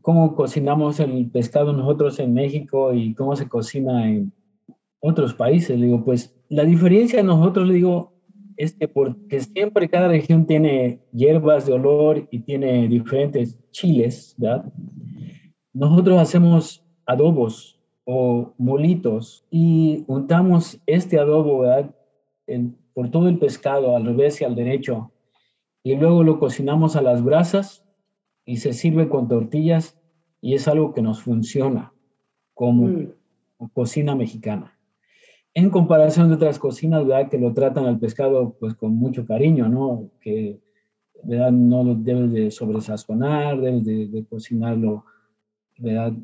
[0.00, 4.32] cómo cocinamos el pescado nosotros en México y cómo se cocina en
[5.00, 5.78] otros países.
[5.78, 8.11] Le digo, pues la diferencia nosotros, digo,
[8.56, 14.72] es que porque siempre cada región tiene hierbas de olor y tiene diferentes chiles, ¿verdad?
[15.72, 21.94] Nosotros hacemos adobos o molitos y untamos este adobo, ¿verdad?
[22.46, 25.12] En, por todo el pescado al revés y al derecho,
[25.82, 27.84] y luego lo cocinamos a las brasas
[28.44, 29.98] y se sirve con tortillas
[30.40, 31.92] y es algo que nos funciona
[32.54, 33.68] como mm.
[33.72, 34.71] cocina mexicana.
[35.54, 37.28] En comparación de otras cocinas, ¿verdad?
[37.28, 40.10] Que lo tratan al pescado pues con mucho cariño, ¿no?
[40.20, 40.60] Que
[41.22, 41.52] ¿verdad?
[41.52, 45.04] no lo debes de sobresazonar, debes de, cocinarlo
[45.78, 46.14] ¿verdad?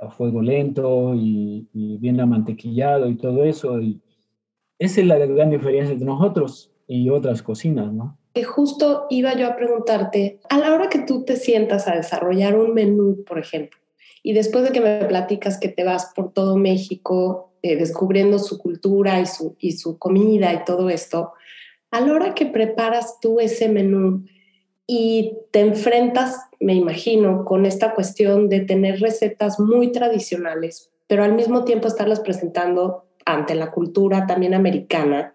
[0.00, 3.80] a fuego lento y, y bien amantequillado y todo eso.
[3.80, 4.00] Y,
[4.82, 8.18] esa es la gran diferencia entre nosotros y otras cocinas, ¿no?
[8.44, 12.74] Justo iba yo a preguntarte, a la hora que tú te sientas a desarrollar un
[12.74, 13.78] menú, por ejemplo,
[14.24, 18.58] y después de que me platicas que te vas por todo México eh, descubriendo su
[18.58, 21.32] cultura y su, y su comida y todo esto,
[21.90, 24.24] a la hora que preparas tú ese menú
[24.86, 31.34] y te enfrentas, me imagino, con esta cuestión de tener recetas muy tradicionales, pero al
[31.34, 35.34] mismo tiempo estarlas presentando ante la cultura también americana,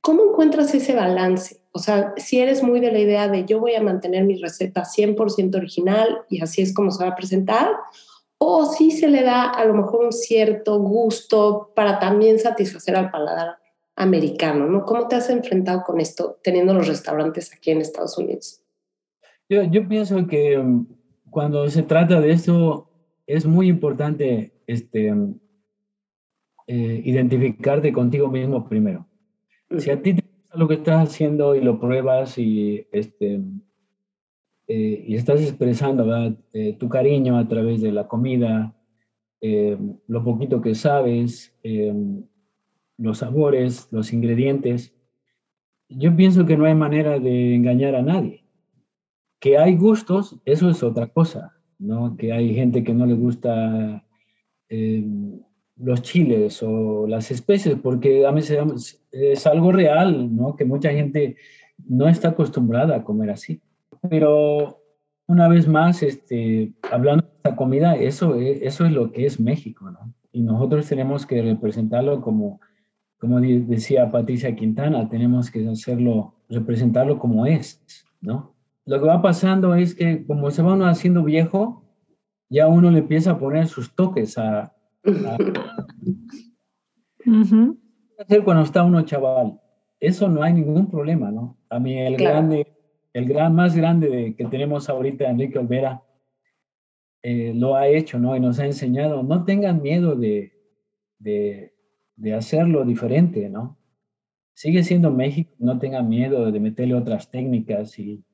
[0.00, 1.60] ¿cómo encuentras ese balance?
[1.72, 4.82] O sea, si eres muy de la idea de yo voy a mantener mi receta
[4.82, 7.70] 100% original y así es como se va a presentar,
[8.46, 13.10] o si se le da a lo mejor un cierto gusto para también satisfacer al
[13.10, 13.58] paladar
[13.96, 14.84] americano, ¿no?
[14.84, 18.60] ¿Cómo te has enfrentado con esto teniendo los restaurantes aquí en Estados Unidos?
[19.48, 20.86] Yo, yo pienso que um,
[21.30, 22.90] cuando se trata de esto
[23.26, 25.38] es muy importante este, um,
[26.66, 29.06] eh, identificarte contigo mismo primero.
[29.78, 33.40] Si a ti te gusta lo que estás haciendo y lo pruebas y, este,
[34.66, 38.74] eh, y estás expresando eh, tu cariño a través de la comida,
[40.06, 41.54] lo poquito que sabes,
[42.96, 44.94] los sabores, los ingredientes,
[45.90, 48.46] yo pienso que no hay manera de engañar a nadie.
[49.40, 52.16] Que hay gustos, eso es otra cosa, ¿no?
[52.16, 54.06] Que hay gente que no le gusta
[55.76, 60.56] los chiles o las especies, porque a veces es algo real, ¿no?
[60.56, 61.36] Que mucha gente
[61.86, 63.60] no está acostumbrada a comer así.
[64.08, 64.80] Pero
[65.26, 69.40] una vez más, este, hablando de esta comida, eso es, eso es lo que es
[69.40, 70.12] México, ¿no?
[70.32, 72.60] Y nosotros tenemos que representarlo como,
[73.18, 77.82] como decía Patricia Quintana, tenemos que hacerlo, representarlo como es,
[78.20, 78.54] ¿no?
[78.86, 81.84] Lo que va pasando es que como se va uno haciendo viejo,
[82.50, 84.74] ya uno le empieza a poner sus toques a,
[88.18, 89.58] hacer cuando está uno chaval?
[90.00, 91.56] Eso no hay ningún problema, ¿no?
[91.70, 92.73] A mí el grande,
[93.14, 96.02] el gran más grande que tenemos ahorita, Enrique Olvera,
[97.22, 98.36] eh, lo ha hecho, ¿no?
[98.36, 100.52] Y nos ha enseñado, no tengan miedo de,
[101.18, 101.72] de,
[102.16, 103.78] de hacerlo diferente, ¿no?
[104.54, 108.24] sigue siendo México, no tengan miedo de meterle otras técnicas y,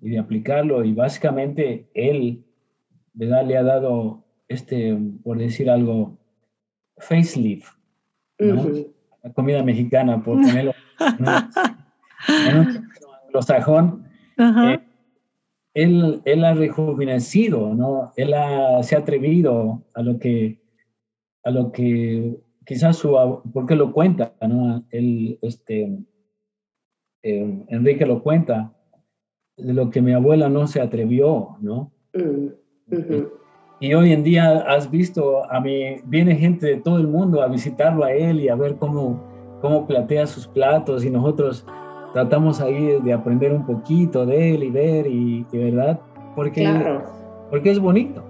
[0.00, 0.84] y de aplicarlo.
[0.84, 2.44] Y básicamente él,
[3.14, 3.46] ¿verdad?
[3.46, 6.18] Le ha dado, este, por decir algo,
[6.98, 7.72] facelift,
[8.38, 8.68] ¿no?
[9.22, 10.74] La comida mexicana, por ponerlo
[12.28, 12.66] en un
[14.38, 14.80] Eh,
[15.74, 18.12] él, él, ha rejuvenecido, ¿no?
[18.16, 18.34] Él
[18.82, 20.58] se ha atrevido a lo que,
[21.44, 24.84] a lo que quizás su, porque lo cuenta, ¿no?
[24.90, 25.98] Él, este,
[27.22, 28.72] eh, Enrique lo cuenta,
[29.56, 31.92] de lo que mi abuela no se atrevió, ¿no?
[32.14, 32.48] Mm,
[33.80, 37.48] y hoy en día has visto a mí, viene gente de todo el mundo a
[37.48, 39.20] visitarlo a él y a ver cómo,
[39.60, 41.66] cómo platea sus platos y nosotros
[42.12, 46.00] tratamos ahí de aprender un poquito de él y ver y, verdad,
[46.34, 46.68] porque,
[47.50, 48.22] porque es bonito.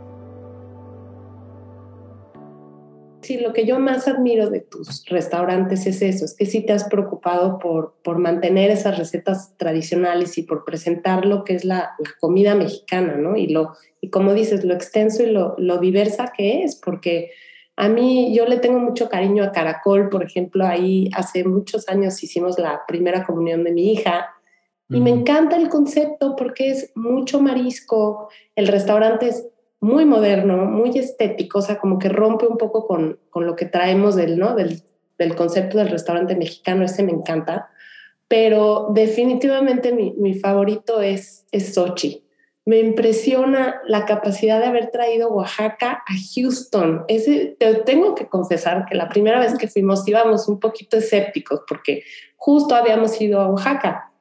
[3.23, 6.73] Sí, lo que yo más admiro de tus restaurantes es eso, es que sí te
[6.73, 11.93] has preocupado por, por mantener esas recetas tradicionales y por presentar lo que es la,
[12.19, 13.37] comida mexicana, ¿no?
[13.37, 17.31] Y, lo, y como dices, lo extenso y lo, lo, diversa que es, porque
[17.77, 22.23] a mí yo le tengo mucho cariño a Caracol, por ejemplo, ahí hace muchos años
[22.23, 24.29] hicimos la primera comunión de mi hija
[24.89, 29.49] y me encanta el concepto porque es mucho marisco, el restaurante es
[29.81, 33.65] muy moderno, muy estético, o sea, como que rompe un poco con, con lo que
[33.65, 34.55] traemos del, ¿no?
[34.55, 34.83] Del,
[35.19, 37.71] del, concepto del restaurante mexicano, ese me encanta,
[38.29, 42.22] pero definitivamente mi, mi favorito es, es Sochi.
[42.65, 47.05] Me impresiona la capacidad de haber traído Oaxaca a Houston.
[47.09, 51.63] Ese, te tengo que confesar que la primera vez que fuimos íbamos un poquito escépticos
[51.67, 52.05] porque
[52.37, 54.13] justo habíamos ido a Oaxaca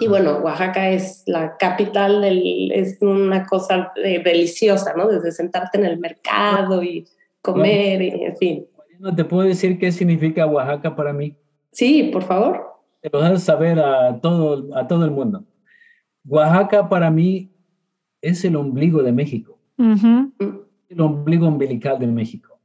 [0.00, 5.08] y bueno, Oaxaca es la capital, del, es una cosa deliciosa, ¿no?
[5.08, 7.06] Desde sentarte en el mercado y
[7.40, 8.66] comer, y, en fin.
[8.98, 11.34] ¿No te puedo decir qué significa Oaxaca para mí?
[11.72, 12.66] Sí, por favor.
[13.00, 15.44] Te lo saber a todo, a todo el mundo.
[16.26, 17.50] Oaxaca para mí
[18.20, 19.58] es el ombligo de México.
[19.78, 22.60] El ombligo umbilical de México.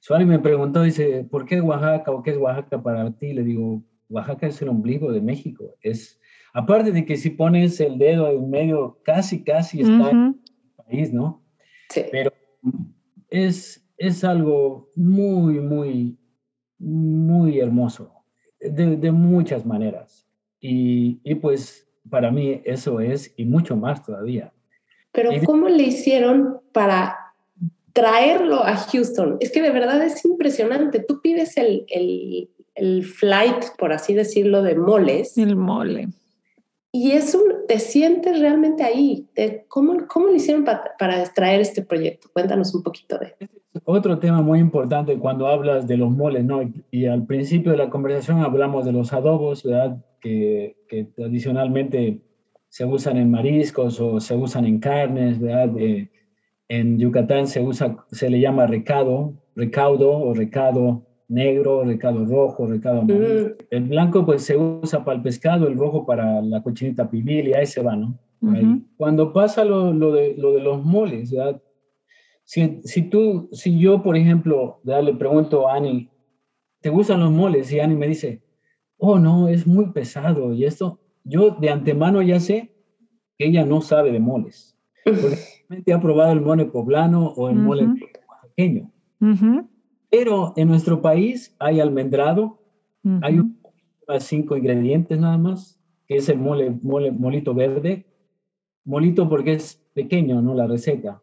[0.00, 3.32] Suárez me preguntó, dice, ¿por qué Oaxaca o qué es Oaxaca para ti?
[3.32, 5.76] Le digo, Oaxaca es el ombligo de México.
[5.80, 6.20] Es
[6.54, 11.12] Aparte de que si pones el dedo en medio, casi, casi está en el país,
[11.12, 11.42] ¿no?
[11.88, 12.02] Sí.
[12.10, 12.32] Pero
[13.30, 16.18] es, es algo muy, muy,
[16.78, 18.12] muy hermoso,
[18.60, 20.28] de, de muchas maneras.
[20.60, 24.52] Y, y, pues para mí eso es, y mucho más todavía.
[25.12, 27.16] Pero ¿cómo le hicieron para
[27.92, 29.36] traerlo a Houston?
[29.40, 31.00] Es que de verdad es impresionante.
[31.00, 35.36] Tú pides el, el, el flight, por así decirlo, de moles.
[35.36, 36.08] El mole
[36.94, 39.26] y es un, te sientes realmente ahí.
[39.66, 42.28] ¿cómo, ¿Cómo lo hicieron para extraer este proyecto?
[42.34, 43.34] Cuéntanos un poquito de
[43.84, 46.60] Otro tema muy importante cuando hablas de los moles, ¿no?
[46.90, 50.04] Y al principio de la conversación hablamos de los adobos, ¿verdad?
[50.20, 52.20] Que, que tradicionalmente
[52.72, 55.76] se usan en mariscos o se usan en carnes, ¿verdad?
[56.68, 63.02] en Yucatán se usa, se le llama recado, recaudo o recado negro, recado rojo, recado
[63.02, 63.48] amarillo.
[63.48, 63.52] Mm.
[63.68, 67.52] El blanco pues se usa para el pescado, el rojo para la cochinita pibil y
[67.52, 68.18] ahí se va, ¿no?
[68.96, 71.60] Cuando pasa lo, lo, de, lo de los moles, ¿verdad?
[72.42, 76.08] Si, si, tú, si yo, por ejemplo, le pregunto a Ani,
[76.80, 77.70] ¿te gustan los moles?
[77.70, 78.40] Y Ani me dice,
[78.96, 80.54] oh, no, es muy pesado.
[80.54, 82.72] Y esto, yo de antemano ya sé
[83.38, 84.76] que ella no sabe de moles.
[85.04, 87.88] Porque ha probado el mole poblano o el mole
[88.42, 88.90] pequeño.
[90.10, 92.60] Pero en nuestro país hay almendrado,
[93.22, 93.58] hay un,
[94.20, 98.06] cinco ingredientes nada más, que es el mole, mole, molito verde.
[98.84, 100.54] Molito porque es pequeño, ¿no?
[100.54, 101.22] La receta.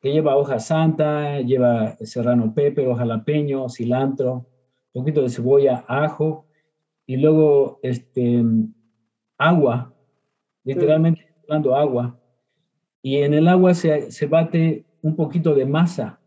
[0.00, 4.46] Que lleva hoja santa, lleva serrano pepe, jalapeño, cilantro,
[4.92, 6.46] un poquito de cebolla, ajo,
[7.06, 8.44] y luego este,
[9.38, 9.94] agua,
[10.64, 12.20] literalmente hablando agua.
[13.02, 16.20] Y en el agua se, se bate un poquito de masa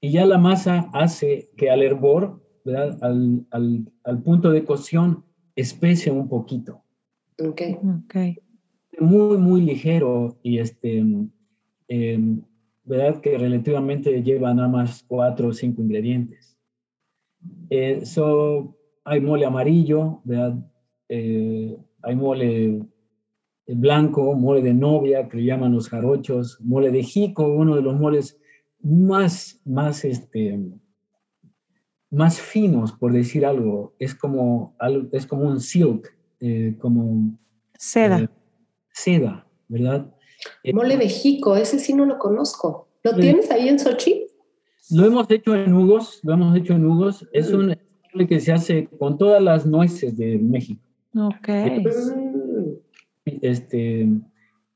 [0.00, 5.24] y ya la masa hace que al hervor, Al, al, al, punto de cocción,
[5.56, 6.82] especie un poquito.
[7.38, 7.62] Ok.
[8.04, 8.38] okay.
[8.98, 11.02] Muy, muy ligero y este,
[11.88, 12.42] em,
[12.84, 13.20] ¿verdad?
[13.20, 16.58] Que relativamente lleva nada más cuatro o cinco ingredientes.
[17.70, 18.04] Eh,
[19.10, 20.54] hay mole amarillo, ¿verdad?
[21.08, 22.80] Eh, hay mole
[23.66, 27.98] blanco, mole de novia, que le llaman los jarochos, mole de jico, uno de los
[27.98, 28.38] moles
[28.80, 30.60] más, más, este,
[32.10, 33.96] más finos, por decir algo.
[33.98, 34.76] Es como,
[35.10, 37.36] es como un silk, eh, como...
[37.76, 38.20] Seda.
[38.20, 38.28] Eh,
[38.92, 40.14] seda, ¿verdad?
[40.72, 42.86] Mole de jico, ese sí no lo conozco.
[43.02, 44.26] ¿Lo tienes ahí en Sochi?
[44.92, 47.28] Lo hemos hecho en Hugos, lo hemos hecho en Hugos.
[47.32, 47.56] Es mm.
[47.56, 47.76] un
[48.28, 50.82] que se hace con todas las nueces de México.
[51.16, 51.48] Ok.
[51.48, 52.72] Mm,
[53.42, 54.08] Este,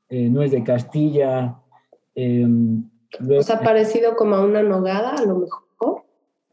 [0.09, 1.55] eh, nuez de Castilla.
[2.15, 5.63] eh, O luego- sea, parecido como a una nogada, a lo mejor.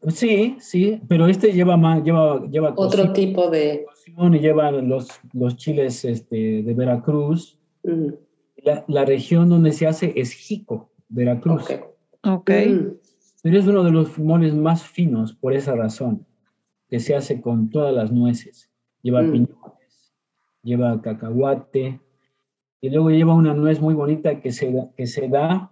[0.09, 3.85] sí, sí, pero este lleva más, lleva, lleva Otro cocina tipo de.
[4.07, 7.57] y lleva los, los chiles este, de Veracruz.
[7.83, 8.07] mm,
[8.65, 11.63] La, la región donde se hace es Jico, Veracruz.
[11.69, 11.71] ok.
[12.25, 12.49] Ok.
[12.49, 12.87] Mm,
[13.43, 16.25] Pero es uno de los moles más finos por esa razón,
[16.93, 18.69] que se hace con todas las nueces.
[19.01, 19.31] Lleva Mm.
[19.31, 20.13] piñones,
[20.61, 21.99] lleva cacahuate,
[22.79, 25.71] y luego lleva una nuez muy bonita que se, que se da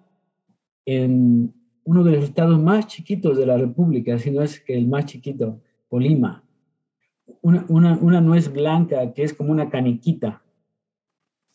[0.83, 1.53] en
[1.83, 5.05] uno de los estados más chiquitos de la República, si no es que el más
[5.05, 6.43] chiquito, Colima.
[7.43, 10.43] Una, una, una nuez blanca que es como una caniquita.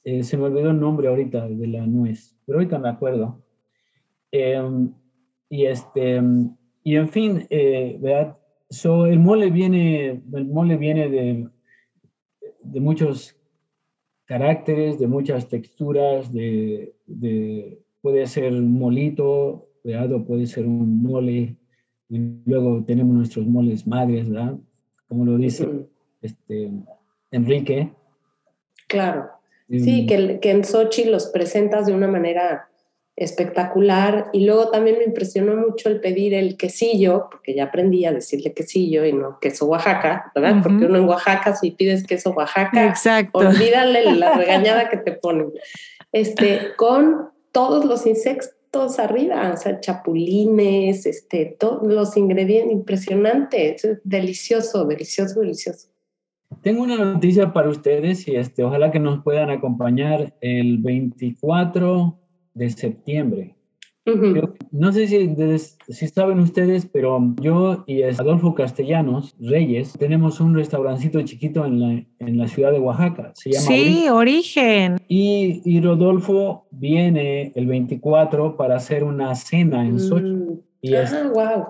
[0.04, 3.42] Eh, se me olvidó el nombre ahorita de la nuez, pero ahorita me acuerdo.
[4.30, 4.92] Em,
[5.48, 6.22] y este,
[6.84, 8.36] y en fin, eh, ¿verdad?
[8.70, 11.48] So, el mole viene, el mole viene de,
[12.62, 13.36] de muchos
[14.24, 19.68] caracteres, de muchas texturas, de, de- puede ser un molito.
[19.88, 21.54] O puede ser un mole.
[22.08, 24.58] Y luego tenemos nuestros moles madres, ¿verdad?
[25.08, 25.68] Como lo dice
[26.22, 26.72] este,
[27.30, 27.92] Enrique.
[28.88, 29.28] Claro.
[29.68, 32.68] Sí, que, que en Sochi los presentas de una manera
[33.16, 38.12] espectacular y luego también me impresionó mucho el pedir el quesillo, porque ya aprendí a
[38.12, 40.62] decirle quesillo y no queso Oaxaca, ¿verdad?
[40.62, 43.38] Porque uno en Oaxaca si pides queso Oaxaca, Exacto.
[43.38, 45.50] olvídale la regañada que te ponen.
[46.12, 53.98] Este, con todos los insectos arriba, o sea, chapulines, este, todos los ingredientes, impresionante, es
[54.04, 55.88] delicioso, delicioso, delicioso.
[56.60, 62.25] Tengo una noticia para ustedes y este, ojalá que nos puedan acompañar el 24
[62.56, 63.52] de septiembre.
[64.06, 70.38] Yo- no sé si, des- si saben ustedes, pero yo y Adolfo Castellanos Reyes tenemos
[70.40, 73.32] un restaurancito chiquito en la, en la ciudad de Oaxaca.
[73.34, 74.94] Se llama Sí, origen.
[74.94, 80.24] Ori- y, y Rodolfo viene el 24 para hacer una cena en Sochi.
[80.24, 80.60] Mm.
[80.82, 81.64] Y, es- Ah, wow.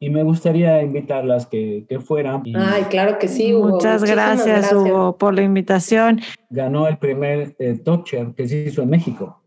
[0.00, 2.40] y me gustaría invitarlas que, que fueran.
[2.46, 3.68] Y Ay, claro que sí, Hugo.
[3.72, 6.20] Muchas gracias, Hugo, por la invitación.
[6.48, 9.42] ganó el primer eh, Top Chef que se hizo en México.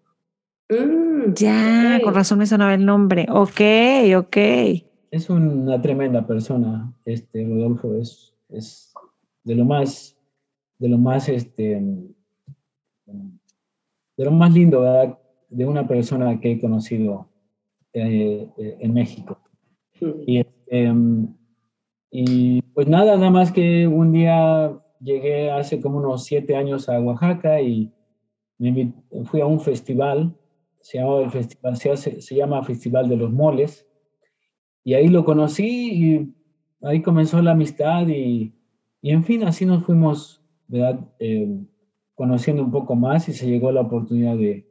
[0.70, 3.26] Mm, Ya, con razón me sonaba el nombre.
[3.30, 3.62] Ok,
[4.18, 4.38] ok.
[5.12, 8.94] Es una tremenda persona, este Rodolfo es, es
[9.44, 10.18] de lo más,
[10.80, 11.82] de lo más, este,
[13.06, 15.18] de lo más lindo, ¿verdad?
[15.50, 17.30] De una persona que he conocido
[17.94, 19.40] eh, eh, en México.
[20.02, 20.12] Mm.
[20.26, 20.94] Y, este,
[22.12, 27.00] y pues nada, nada más que un día llegué hace como unos siete años a
[27.00, 27.92] Oaxaca y
[28.58, 28.94] me
[29.26, 30.36] fui a un festival,
[30.88, 33.86] se llama, el festival, se, hace- se llama Festival de los Moles,
[34.86, 36.34] y ahí lo conocí y
[36.82, 38.54] ahí comenzó la amistad y,
[39.02, 41.00] y en fin, así nos fuimos, ¿verdad?
[41.20, 41.60] Eh,
[42.16, 44.66] conociendo un poco más y se llegó la oportunidad de,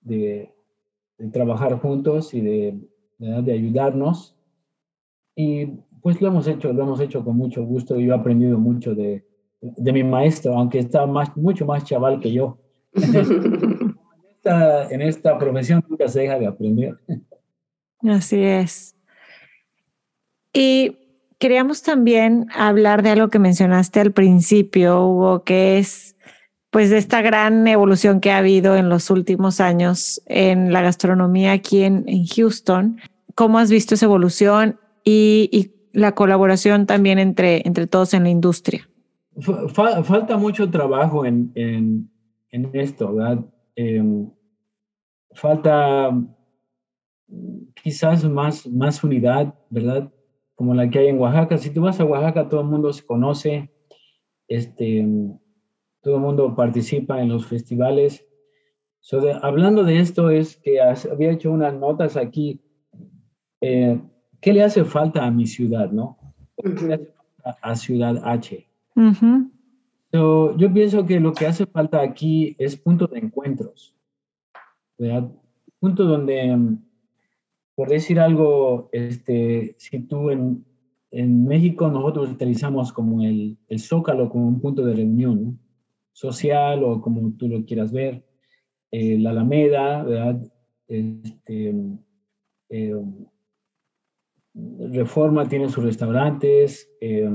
[0.00, 0.50] de,
[1.18, 2.78] de trabajar juntos y de,
[3.18, 3.42] ¿verdad?
[3.42, 4.34] de ayudarnos.
[5.36, 5.66] Y
[6.00, 8.94] pues lo hemos hecho, lo hemos hecho con mucho gusto y yo he aprendido mucho
[8.94, 9.24] de,
[9.60, 12.58] de mi maestro, aunque está más, mucho más chaval que yo.
[14.44, 16.98] Esta- en esta profesión nunca se deja de aprender.
[18.02, 18.94] Así es.
[20.52, 20.98] Y
[21.38, 26.16] queríamos también hablar de algo que mencionaste al principio, Hugo, que es
[26.70, 31.52] pues de esta gran evolución que ha habido en los últimos años en la gastronomía
[31.52, 33.00] aquí en, en Houston.
[33.36, 38.30] ¿Cómo has visto esa evolución y, y la colaboración también entre, entre todos en la
[38.30, 38.88] industria?
[39.40, 42.10] Fa- fa- falta mucho trabajo en, en,
[42.50, 43.38] en esto, ¿verdad?
[43.76, 44.30] Em,
[45.32, 50.10] falta mm, quizás más, más unidad, ¿verdad?
[50.54, 51.58] Como la que hay en Oaxaca.
[51.58, 53.70] Si tú vas a Oaxaca, todo el mundo se conoce,
[54.48, 55.06] este,
[56.02, 58.24] todo el mundo participa en los festivales.
[59.00, 62.60] So, de- hablando de esto, es que has- había hecho unas notas aquí.
[63.60, 63.98] eh,
[64.40, 66.18] ¿Qué le hace falta a mi ciudad, no?
[66.56, 67.06] ¿Qué le hace
[67.42, 68.68] falta a Ciudad H?
[68.94, 69.50] Ujú.
[70.14, 73.96] So, yo pienso que lo que hace falta aquí es punto de encuentros,
[74.96, 75.28] ¿verdad?
[75.80, 76.84] Punto donde, mm,
[77.74, 80.64] por decir algo, este, si tú en,
[81.10, 85.58] en México nosotros utilizamos como el, el Zócalo como un punto de reunión ¿no?
[86.12, 88.24] social o como tú lo quieras ver,
[88.92, 90.40] eh, la Alameda, ¿verdad?
[90.86, 91.74] Este,
[92.68, 93.02] eh,
[94.92, 96.88] Reforma tiene sus restaurantes.
[97.00, 97.28] eh,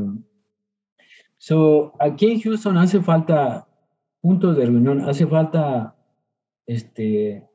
[1.42, 3.66] So, aquí en Houston hace falta
[4.20, 5.96] puntos de reunión, hace falta
[6.66, 7.48] este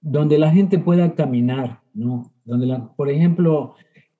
[0.00, 2.32] donde la gente pueda caminar, ¿no?
[2.44, 3.76] Donde, la, por ejemplo,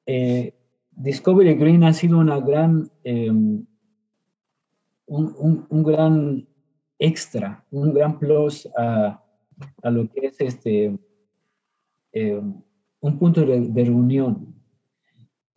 [0.06, 0.54] eh,
[0.92, 3.66] Discovery Green ha sido una gran, em,
[5.06, 6.46] un, un, gran
[7.00, 9.20] extra, un gran plus a,
[9.82, 10.96] a lo que es este,
[12.12, 12.62] em,
[13.00, 14.57] un punto de reunión.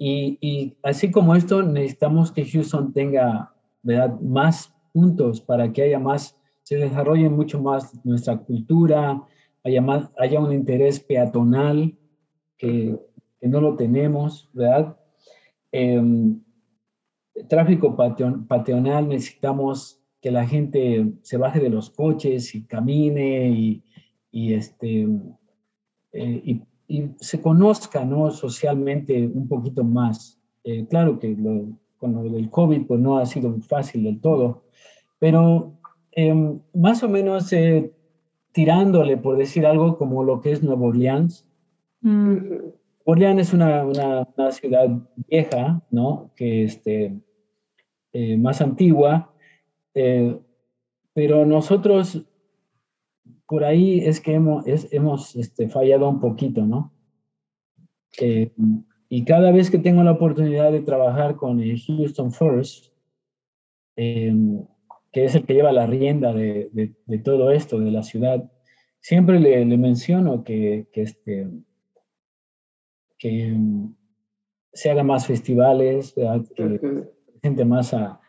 [0.03, 4.19] Y, y, así como esto, necesitamos que Houston tenga ¿verdad?
[4.19, 9.21] más puntos para que haya más, se desarrolle mucho más nuestra cultura,
[9.63, 11.95] haya, más, haya un interés peatonal
[12.57, 12.97] que,
[13.39, 14.97] que no lo tenemos, ¿verdad?
[15.71, 16.01] Eh,
[17.47, 23.83] tráfico pateonal, necesitamos que la gente se baje de los coches y camine y,
[24.31, 25.07] y este,
[26.13, 28.31] eh, y, y, se conozca ¿no?
[28.31, 30.39] socialmente un poquito más.
[30.63, 34.63] Eh, claro que lo, con lo del COVID pues no ha sido fácil del todo,
[35.19, 35.73] pero
[36.11, 36.33] eh,
[36.73, 37.91] más o menos eh,
[38.51, 41.47] tirándole, por decir algo, como lo que es Nueva Orleans.
[42.01, 42.37] Mm.
[43.05, 44.89] Orleans es una, una, una, ciudad
[45.27, 46.31] vieja, ¿no?
[46.35, 47.17] Que este,
[48.13, 49.31] eh, más antigua,
[49.93, 50.37] eh,
[51.13, 52.25] pero nosotros
[53.51, 56.93] por ahí es que hemos, es, hemos este, fallado un poquito, ¿no?
[58.17, 58.49] Eh,
[59.09, 62.93] y cada vez que tengo la oportunidad de trabajar con Houston First,
[63.97, 64.65] em,
[65.11, 68.49] que es el que lleva la rienda de, de, de, todo esto, de la ciudad,
[69.01, 71.49] siempre le, le menciono que, que, este,
[73.17, 73.93] que em,
[74.71, 76.45] se hagan más festivales, ¿verdad?
[76.55, 76.79] que
[77.25, 78.21] presente más a,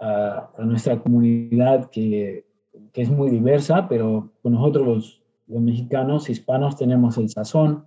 [0.00, 2.49] a, a, nuestra comunidad que,
[2.92, 7.86] que, es muy diversa, pero nosotros los, los, mexicanos hispanos tenemos el sazón,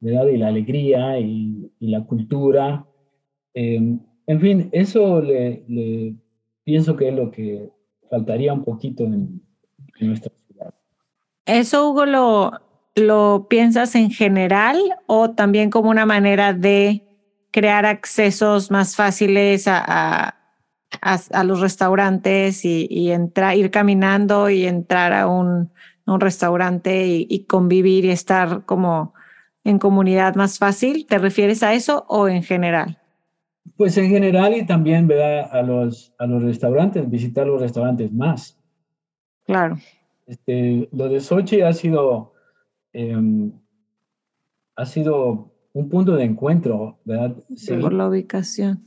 [0.00, 0.26] ¿verdad?
[0.28, 2.86] Y la alegría y, y la cultura.
[3.54, 6.14] Eh, en fin, eso le, le
[6.64, 7.70] pienso que es lo que
[8.10, 9.40] faltaría un poquito en,
[9.98, 10.74] en nuestra ciudad.
[11.44, 12.52] Eso, Hugo, lo,
[12.96, 17.06] lo piensas en general o también como una manera de
[17.52, 20.34] crear accesos más fáciles a, a,
[21.00, 25.70] a, a los restaurantes y, y, entrar, ir caminando y entrar a un,
[26.06, 29.14] un restaurante y, y, convivir y estar como
[29.66, 31.06] en comunidad más fácil?
[31.06, 32.98] ¿Te refieres a eso o en general?
[33.76, 35.48] Pues en general y también ¿verdad?
[35.52, 38.56] A, los, a los restaurantes, visitar los restaurantes más.
[39.44, 39.76] Claro.
[40.26, 42.32] Este, lo de Sochi ha sido,
[42.92, 43.50] eh,
[44.76, 47.36] ha sido un punto de encuentro, ¿verdad?
[47.54, 47.74] Sí.
[47.74, 48.84] Por la ubicación.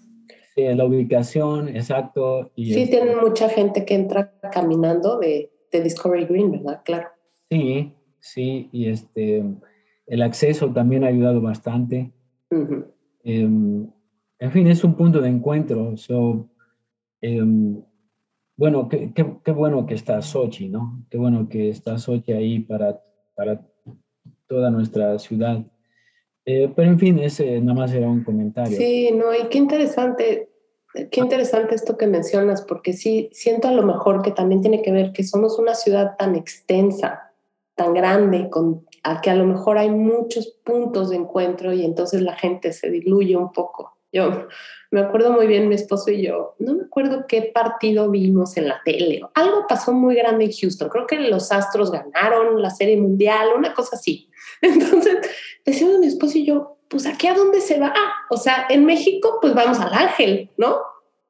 [0.55, 2.51] Sí, la ubicación, exacto.
[2.55, 6.81] Y sí, tienen mucha gente que entra caminando de, de, Discovery Green, ¿verdad?
[6.83, 7.07] Claro.
[7.49, 9.43] Sí, sí, y este,
[10.07, 12.11] el acceso también ha ayudado bastante.
[12.51, 12.85] Uh -huh.
[13.23, 13.41] eh,
[14.41, 15.97] en fin, es un punto de encuentro.
[15.97, 16.49] So,
[17.21, 17.41] eh,
[18.55, 21.05] bueno, qué, qué, qué, bueno que está Sochi, ¿no?
[21.09, 23.01] Qué bueno que está Sochi ahí para,
[23.35, 23.65] para
[24.47, 25.65] toda nuestra ciudad.
[26.51, 28.75] Eh, pero en fin, ese nada más era un comentario.
[28.75, 30.49] Sí, no, y qué interesante,
[31.11, 34.91] qué interesante esto que mencionas, porque sí, siento a lo mejor que también tiene que
[34.91, 37.33] ver que somos una ciudad tan extensa,
[37.75, 42.23] tan grande, con, a que a lo mejor hay muchos puntos de encuentro y entonces
[42.23, 43.99] la gente se diluye un poco.
[44.11, 44.47] Yo
[44.89, 48.69] me acuerdo muy bien, mi esposo y yo, no me acuerdo qué partido vimos en
[48.69, 49.21] la tele.
[49.35, 50.89] Algo pasó muy grande en Houston.
[50.89, 54.31] Creo que los Astros ganaron la Serie Mundial, una cosa así.
[54.61, 55.17] Entonces,
[55.69, 57.93] decíamos mi esposo y yo, pues aquí a dónde se va.
[57.95, 60.77] Ah, o sea, en México, pues vamos al Ángel, ¿no?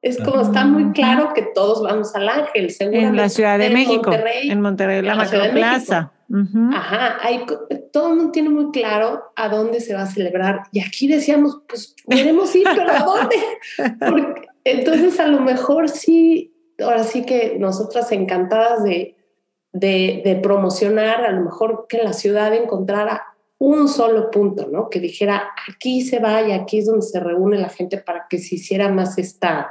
[0.02, 2.74] Es como está muy claro que todos vamos al Ángel.
[2.80, 6.12] En la Ciudad de México, Monterrey, en Monterrey, la, la Macroplaza.
[6.30, 6.74] Uh -huh.
[6.74, 7.44] Ajá, hay,
[7.92, 10.62] todo el mundo tiene muy claro a dónde se va a celebrar.
[10.72, 13.36] Y aquí decíamos, pues queremos ir, pero ¿a dónde?
[13.98, 19.16] Porque, entonces, a lo mejor sí, ahora sí que nosotras encantadas de,
[19.72, 23.29] de, de, promocionar, a lo mejor que la ciudad encontrara
[23.60, 24.88] un solo punto, ¿no?
[24.88, 28.38] Que dijera, aquí se va y aquí es donde se reúne la gente para que
[28.38, 29.70] se hiciera más esta,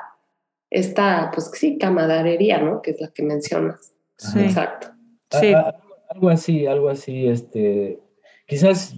[0.69, 2.83] esta pues sí, camaradería, ¿no?
[2.83, 3.93] Que es la que mencionas.
[4.15, 4.39] Sí.
[4.41, 4.89] Exacto.
[5.31, 5.53] Sí.
[5.53, 7.99] Ah, ah, algo así, algo así, este,
[8.45, 8.95] quizás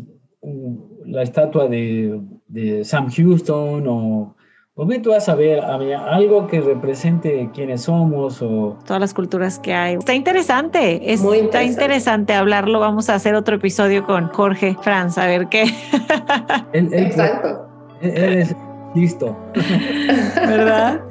[1.06, 4.36] la estatua de, de Sam Houston o,
[4.74, 8.78] o bien tú vas a ver a mí, algo que represente quiénes somos o...
[8.86, 9.96] Todas las culturas que hay.
[9.96, 11.48] Está interesante, es, Muy interesante.
[11.48, 12.80] está interesante hablarlo.
[12.80, 15.64] Vamos a hacer otro episodio con Jorge Franz, a ver qué.
[16.74, 17.68] él, él, Exacto.
[18.02, 18.56] Él, él es
[18.96, 19.38] listo.
[20.36, 21.02] ¿Verdad?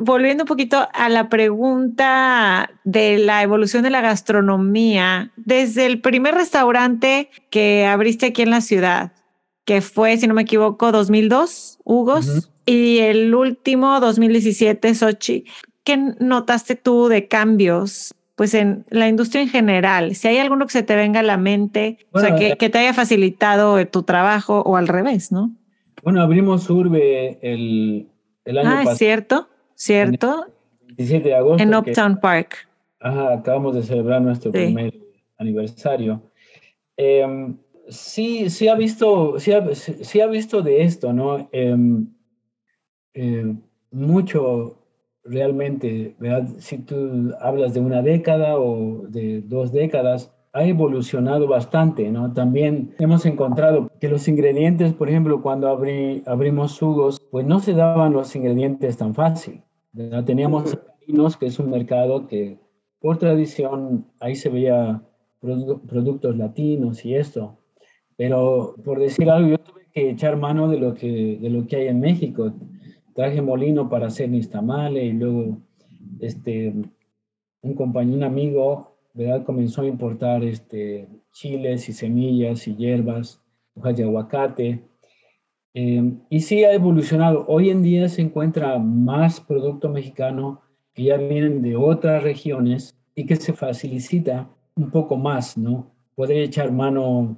[0.00, 6.34] volviendo un poquito a la pregunta de la evolución de la gastronomía, desde el primer
[6.34, 9.12] restaurante que abriste aquí en la ciudad,
[9.64, 12.48] que fue, si no me equivoco, 2002, Hugos, uh -huh.
[12.66, 15.44] y el último, 2017, Sochi,
[15.84, 18.14] ¿qué notaste tú de cambios?
[18.34, 21.36] pues en la industria en general, si hay alguno que se te venga a la
[21.36, 25.52] mente, o sea, Bueno, que, que te haya facilitado tu trabajo o al revés, ¿no?
[26.02, 28.08] Bueno, abrimos Urbe el,
[28.46, 30.46] el año Ah, es pasado, cierto, cierto,
[30.96, 31.62] 17 de agosto.
[31.62, 32.66] en que- Uptown Park.
[33.00, 34.58] Ajá, acabamos de celebrar nuestro Sí.
[34.58, 34.94] primer
[35.38, 36.22] aniversario.
[36.96, 37.56] Em,
[37.88, 41.48] sí, sí ha visto, sí ha, sí- ha visto de esto, ¿no?
[43.14, 43.54] Eh,
[43.90, 44.78] mucho
[45.24, 46.48] realmente, ¿verdad?
[46.58, 52.32] Si tú hablas de una década o de dos décadas, ha evolucionado bastante, ¿no?
[52.32, 57.72] También hemos encontrado que los ingredientes, por ejemplo, cuando abrí, abrimos jugos, pues no se
[57.74, 59.62] daban los ingredientes tan fácil,
[59.92, 60.24] ¿verdad?
[60.24, 60.76] Teníamos
[61.06, 62.58] vinos, que es un mercado que
[63.00, 65.02] por tradición ahí se veía
[65.40, 67.58] produ- productos latinos y esto,
[68.16, 71.76] pero por decir algo, yo tuve que echar mano de lo que, de lo que
[71.76, 72.52] hay en México.
[73.14, 75.58] Traje molino para hacer mis tamales y luego
[76.20, 76.72] este,
[77.62, 79.44] un compañero, un amigo, ¿verdad?
[79.44, 83.40] Comenzó a importar este, chiles y semillas y hierbas,
[83.74, 84.82] hojas de aguacate.
[85.74, 87.44] Eh, y sí ha evolucionado.
[87.48, 90.60] Hoy en día se encuentra más producto mexicano
[90.94, 95.90] que ya vienen de otras regiones y que se facilita un poco más, ¿no?
[96.14, 97.36] Poder echar mano,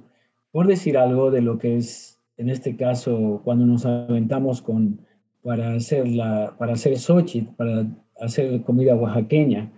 [0.55, 5.01] por decir algo, de lo que es, en este caso, cuando nos aventamos con,
[5.43, 7.85] para hacer, la, para hacer xochitl, para
[8.21, 9.69] hacer comida oaxaqueña.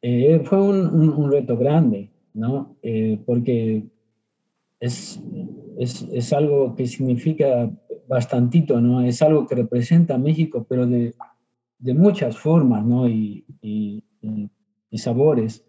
[0.00, 2.74] Eh, fue un, un, un, reto grande, ¿no?
[2.80, 3.84] Eh, porque
[4.80, 5.20] es,
[5.76, 7.70] es, es, algo que significa
[8.08, 9.02] bastantito, ¿no?
[9.02, 11.14] Es algo que representa a México, pero de,
[11.80, 13.06] de muchas formas, ¿no?
[13.06, 14.02] Y, y,
[14.90, 15.66] y, sabores.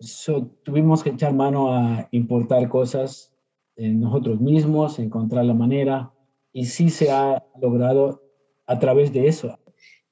[0.00, 3.34] So, tuvimos que echar mano a importar cosas
[3.78, 6.10] eh, nosotros mismos, encontrar la manera,
[6.52, 8.22] y sí se ha logrado
[8.66, 9.56] a través de eso.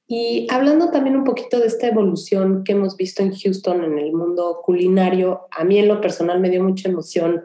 [0.07, 4.13] Y hablando también un poquito de esta evolución que hemos visto en Houston en el
[4.13, 7.43] mundo culinario, a mí en lo personal me dio mucha emoción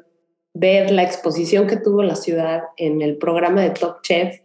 [0.55, 4.39] ver la exposición que tuvo la ciudad en el programa de Top Chef.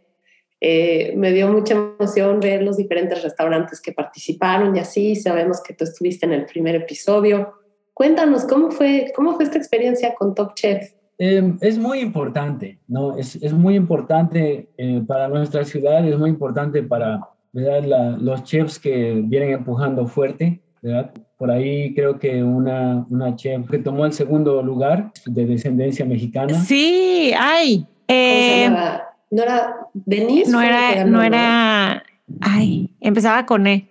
[0.59, 5.15] Eh, me dio mucha emoción ver los diferentes restaurantes que participaron y así.
[5.15, 7.53] Sabemos que tú estuviste en el primer episodio.
[7.93, 10.96] Cuéntanos, ¿cómo fue, cómo fue esta experiencia con Top Chef?
[11.19, 13.17] Eh, es muy importante, ¿no?
[13.17, 17.21] Es, es muy importante eh, para nuestra ciudad, es muy importante para
[17.53, 17.83] ¿verdad?
[17.85, 21.11] La, los chefs que vienen empujando fuerte, ¿verdad?
[21.37, 26.53] Por ahí creo que una, una chef que tomó el segundo lugar de descendencia mexicana.
[26.53, 27.85] Sí, ay.
[28.07, 28.69] Eh,
[29.29, 30.51] ¿No era Denise?
[30.51, 32.03] No era, no era,
[32.41, 33.87] ay, empezaba con E.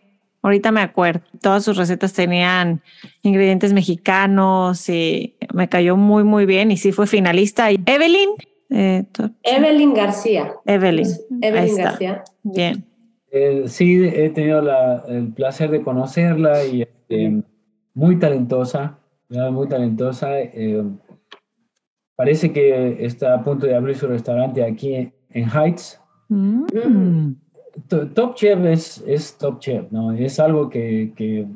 [0.47, 1.23] Ahorita me acuerdo.
[1.43, 2.81] Todas sus recetas tenían
[3.23, 6.71] ingredientes mexicanos y me cayó muy, muy bien.
[6.71, 7.69] Y sí fue finalista.
[7.73, 8.31] Evelyn.
[8.71, 9.05] Eh,
[9.43, 10.53] Evelyn García.
[10.65, 11.09] Evelyn.
[11.43, 12.23] Evelyn García.
[12.45, 12.85] Bien.
[13.33, 17.43] Eh, sí, he tenido la, el placer de conocerla y eh,
[17.95, 20.29] muy talentosa, muy talentosa.
[20.39, 20.85] Eh,
[22.15, 26.01] parece que está a punto de abrir su restaurante aquí en, en Heights.
[26.29, 27.33] Mm.
[28.15, 30.13] Top Chef es, es Top Chef, ¿no?
[30.13, 31.47] Es algo que, que,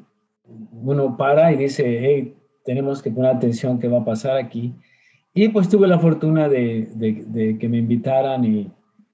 [0.72, 4.74] uno para y dice, hey, tenemos que poner atención qué va a pasar aquí.
[5.32, 8.70] Y pues tuve la fortuna de, de, de que me invitaran y,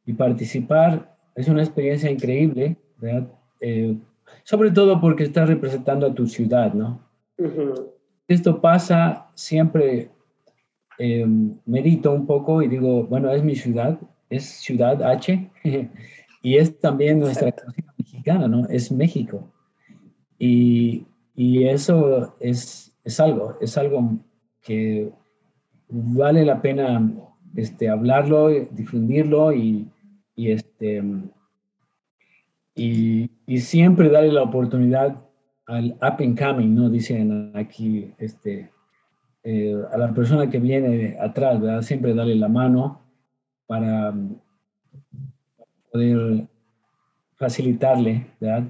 [0.07, 3.29] y participar es una experiencia increíble, ¿verdad?
[3.61, 3.97] Eh,
[4.45, 7.01] sobre todo porque estás representando a tu ciudad, ¿no?
[7.39, 7.87] Uh -huh.
[8.29, 10.11] Esto pasa siempre,
[10.99, 11.27] eh,
[11.67, 13.99] medito un poco y digo, bueno, es mi ciudad,
[14.31, 15.51] es Ciudad H,
[16.47, 18.69] y es también nuestra cocina mexicana, ¿no?
[18.69, 19.53] Es México.
[20.39, 24.17] Y, y eso es, es algo, es algo
[24.63, 25.11] que
[25.89, 27.13] vale la pena
[27.57, 29.91] este, hablarlo, difundirlo y,
[30.37, 31.03] y este
[32.77, 35.21] y, y, siempre darle la oportunidad
[35.67, 36.89] al up and coming, ¿no?
[36.89, 38.71] Dicen aquí, este,
[39.43, 41.83] eh, a la persona que viene atrás, ¿verdad?
[41.83, 43.01] Siempre darle la mano
[43.67, 44.15] para
[45.97, 46.47] poder
[47.37, 48.69] facilitarle, ¿verdad?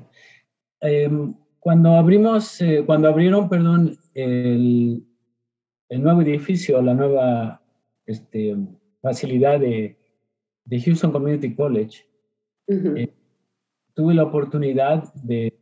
[0.80, 1.10] Eh,
[1.58, 5.04] cuando abrimos, eh, cuando abrieron, perdón, el,
[5.88, 7.60] el, nuevo edificio, la nueva
[8.06, 8.56] este,
[9.02, 9.96] facilidad de,
[10.64, 12.04] de Houston Community College,
[12.68, 12.98] uh -huh.
[13.00, 13.12] eh,
[13.94, 15.52] tuve la oportunidad de,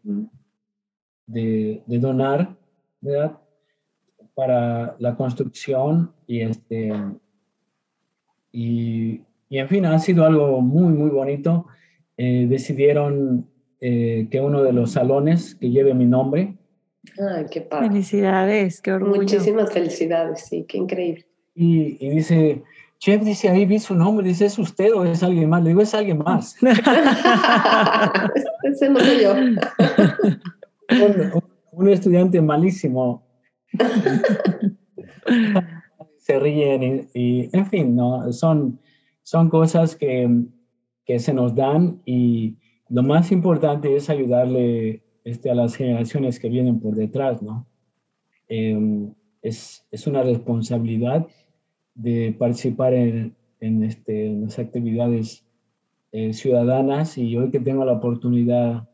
[1.26, 2.54] de, de, donar,
[3.00, 3.38] ¿verdad?
[4.34, 6.92] Para la construcción y este,
[8.52, 11.66] y, y en fin, ha sido algo muy, muy bonito.
[12.16, 13.48] Eh, decidieron
[13.80, 16.54] eh, que uno de los salones que lleve mi nombre.
[17.18, 17.88] Ay, qué padre.
[17.88, 19.16] Felicidades, qué orgullo.
[19.16, 21.26] Muchísimas felicidades, sí, qué increíble.
[21.54, 22.62] Y, y dice,
[22.98, 25.62] Chef dice, ahí vi su nombre, dice, ¿es usted o es alguien más?
[25.62, 26.56] Le digo, es alguien más.
[28.64, 29.34] Ese no soy yo.
[29.34, 29.58] un,
[31.72, 33.22] un estudiante malísimo.
[36.18, 38.32] se ríen y, en fin, ¿no?
[38.32, 38.80] son,
[39.24, 40.44] son cosas que,
[41.04, 42.56] que, se nos dan y
[42.88, 47.66] lo más importante es ayudarle este, a las generaciones que vienen por detrás, ¿no?
[48.48, 49.12] Em,
[49.42, 51.26] es, es, una responsabilidad
[51.94, 55.46] de participar en, este, en las actividades
[56.12, 58.86] eh, ciudadanas y hoy que tengo la oportunidad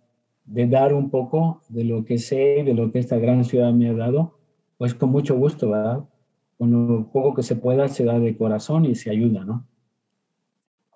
[0.44, 3.72] de dar un poco de lo que sé y de lo que esta gran ciudad
[3.72, 4.38] me ha dado,
[4.78, 6.04] pues con mucho gusto, ¿verdad?
[6.56, 9.66] Con lo poco que se pueda se da de corazón y se ayuda, ¿no?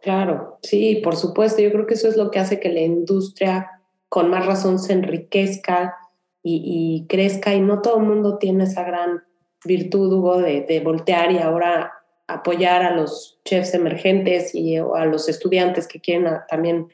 [0.04, 1.62] Claro, sí, por supuesto.
[1.62, 3.80] Yo creo que eso es lo que hace que la industria
[4.10, 5.96] con más razón se enriquezca
[6.42, 9.22] y, crezca y no todo el mundo tiene esa gran
[9.64, 11.90] virtud, Hugo, de, voltear y ahora
[12.26, 16.88] apoyar a los chefs emergentes y a los estudiantes que quieren también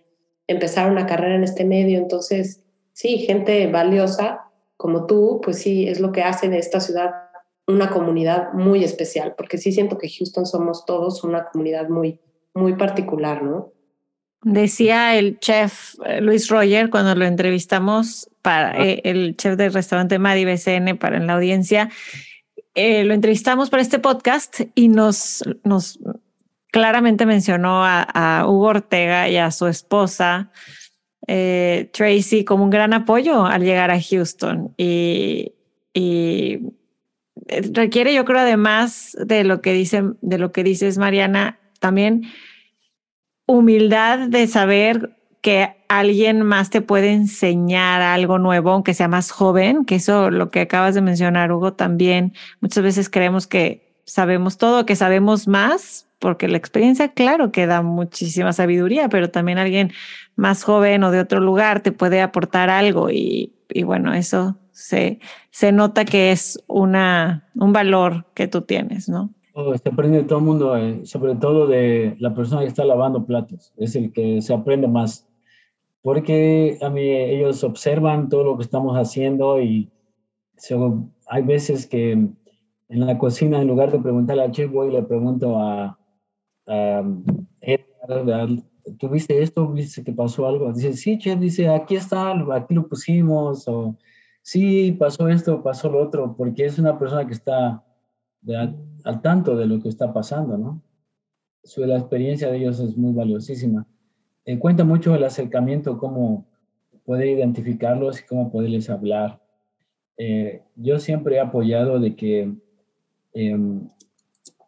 [0.46, 1.98] empezar una carrera en este medio.
[1.98, 4.44] Entonces, sí, gente valiosa
[4.76, 7.10] como tú, pues sí, es lo que hace de esta ciudad
[7.66, 12.20] una comunidad muy especial, porque sí siento que Houston somos todos una comunidad muy,
[12.54, 13.72] muy particular, ¿no?
[14.42, 18.84] Decía el chef eh, Luis Roger cuando lo entrevistamos para ah.
[18.84, 21.90] eh, el chef del restaurante Madi BCN para en la audiencia,
[22.74, 25.98] eh, lo entrevistamos para este podcast y nos, nos
[26.70, 30.50] claramente mencionó a, Hugo Ortega y a su esposa,
[31.26, 34.72] eh, Tracy, como un gran apoyo al llegar a Houston.
[34.76, 35.52] Y,
[35.92, 36.60] y,
[37.72, 42.30] requiere, yo creo, además de lo que dice, de lo que dices, Mariana, también
[43.46, 49.84] humildad de saber que alguien más te puede enseñar algo nuevo, aunque sea más joven,
[49.84, 54.86] que eso lo que acabas de mencionar, Hugo, también muchas veces creemos que sabemos todo,
[54.86, 59.92] que sabemos más, porque la experiencia, claro, que da muchísima sabiduría, pero también alguien
[60.36, 63.54] más joven o de otro lugar te puede aportar algo y,
[63.84, 65.20] bueno, eso se,
[65.50, 69.34] se nota que es una, un valor que tú tienes, ¿no?
[69.82, 73.72] Se aprende todo el mundo, eh, sobre todo de la persona que está lavando platos,
[73.76, 75.28] es el que se aprende más,
[76.02, 79.90] porque a mí ellos observan todo lo que estamos haciendo y
[81.26, 85.02] hay veces que en la cocina, en lugar de preguntarle al chef, voy y le
[85.02, 85.98] pregunto a,
[88.98, 89.68] ¿tuviste esto?
[89.68, 90.72] ¿Viste que pasó algo?
[90.72, 93.96] Dice, sí, chef, dice, aquí está, aquí lo pusimos, o
[94.42, 97.84] sí, pasó esto, pasó lo otro, porque es una persona que está
[98.48, 100.82] al tanto de lo que está pasando, ¿no?
[101.62, 103.86] Su, la experiencia de ellos es muy valiosísima.
[104.44, 106.46] Eh, cuenta mucho el acercamiento, cómo
[107.04, 109.40] poder identificarlos y cómo poderles hablar.
[110.16, 112.54] Eh, yo siempre he apoyado de que
[113.34, 113.88] em,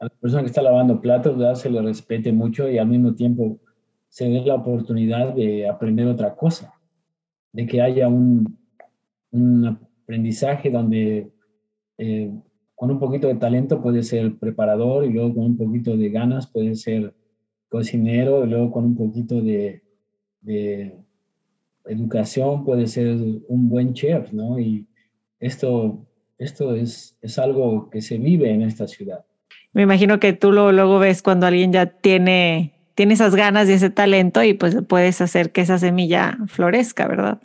[0.00, 1.54] a la persona que está lavando platos, ¿verdad?
[1.54, 3.58] se le respete mucho y al mismo tiempo
[4.08, 6.74] se dé la oportunidad de aprender otra cosa,
[7.52, 8.58] de que haya un,
[9.30, 11.30] un aprendizaje donde
[11.96, 12.30] eh,
[12.82, 16.48] con un poquito de talento puede ser preparador y luego con un poquito de ganas
[16.48, 17.14] puede ser
[17.68, 19.84] cocinero y luego con un poquito de,
[20.40, 20.92] de
[21.84, 23.16] educación puede ser
[23.46, 24.58] un buen chef, ¿no?
[24.58, 24.88] Y
[25.38, 26.04] esto,
[26.38, 29.24] esto es, es algo que se vive en esta ciudad.
[29.72, 33.74] Me imagino que tú lo, luego ves cuando alguien ya tiene, tiene esas ganas y
[33.74, 37.40] ese talento y pues puedes hacer que esa semilla florezca, ¿verdad?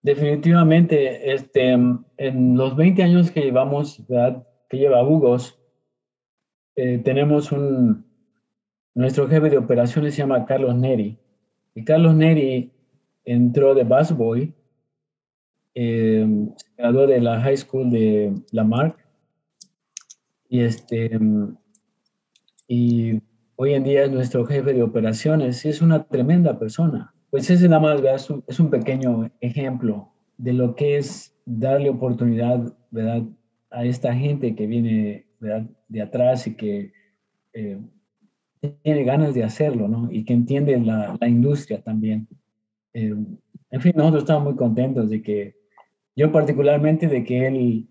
[0.00, 4.46] Definitivamente, este, en los 20 años que llevamos, ¿verdad?
[4.72, 5.60] Que lleva Hugos,
[6.76, 8.06] eh, tenemos un,
[8.94, 11.18] nuestro jefe de operaciones se llama Carlos Neri.
[11.74, 12.72] Y Carlos Neri
[13.26, 14.54] entró de busboy,
[15.74, 18.96] eh, se graduó de la high school de Lamarck
[20.48, 21.20] y, este,
[22.66, 23.20] y
[23.56, 27.14] hoy en día es nuestro jefe de operaciones y es una tremenda persona.
[27.28, 31.90] Pues ese nada más es un, es un pequeño ejemplo de lo que es darle
[31.90, 33.22] oportunidad ¿verdad?
[33.72, 35.26] A esta gente que viene
[35.88, 36.92] de atrás y que
[37.52, 37.78] eh,
[38.82, 40.08] tiene ganas de hacerlo, ¿no?
[40.10, 42.28] Y que entiende la, industria también.
[42.94, 43.14] Eh,
[43.70, 45.56] en fin, nosotros estamos muy contentos de que,
[46.14, 47.88] yo particularmente, de que él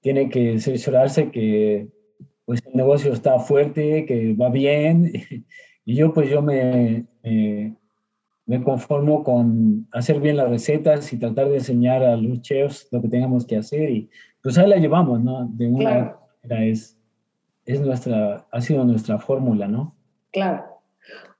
[0.00, 1.88] tiene que cerciorarse que
[2.44, 5.12] pues el negocio está fuerte, que va bien,
[5.84, 11.56] y yo pues yo me, me, conformo con hacer bien las recetas y tratar de
[11.56, 14.10] enseñar a los chefs lo que tengamos que hacer, y
[14.42, 15.46] pues ahí la llevamos, ¿no?
[15.52, 16.96] De una manera es,
[17.66, 19.94] es nuestra, ha sido nuestra fórmula, ¿no?
[20.32, 20.64] Claro.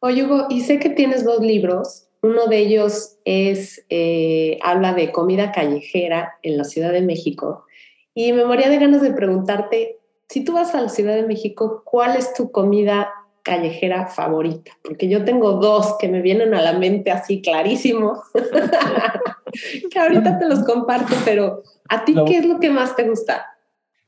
[0.00, 2.08] Oye, Hugo, y sé que tienes dos libros.
[2.22, 7.64] Uno de ellos es, eh, habla de comida callejera en la Ciudad de México.
[8.14, 9.98] Y me moría de ganas de preguntarte,
[10.28, 13.10] si tú vas a la Ciudad de México, ¿cuál es tu comida
[13.42, 14.72] callejera favorita?
[14.82, 18.22] Porque yo tengo dos que me vienen a la mente así clarísimo,
[19.90, 23.46] que ahorita te los comparto, pero ¿A ti qué es lo que más te gusta?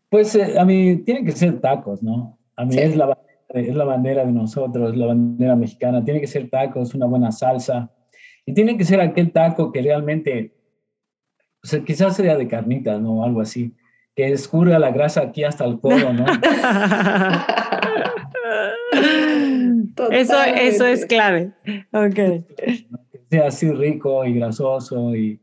[0.08, 2.38] Pues eh, a mí tiene que ser tacos, ¿no?
[2.54, 3.18] A mí es, la,
[3.48, 6.04] es la bandera de nosotros, la bandera mexicana.
[6.04, 7.90] Tiene que ser tacos, una buena salsa.
[8.46, 10.54] Y tiene que ser aquel taco que realmente,
[11.64, 13.24] o sea, quizás sea de carnitas, ¿no?
[13.24, 13.74] Algo así.
[14.14, 16.24] Que escurra la grasa aquí hasta el codo, ¿no?
[20.10, 21.52] eso, eso es clave.
[21.92, 22.14] Ok.
[22.14, 25.40] Que sea así rico y grasoso y,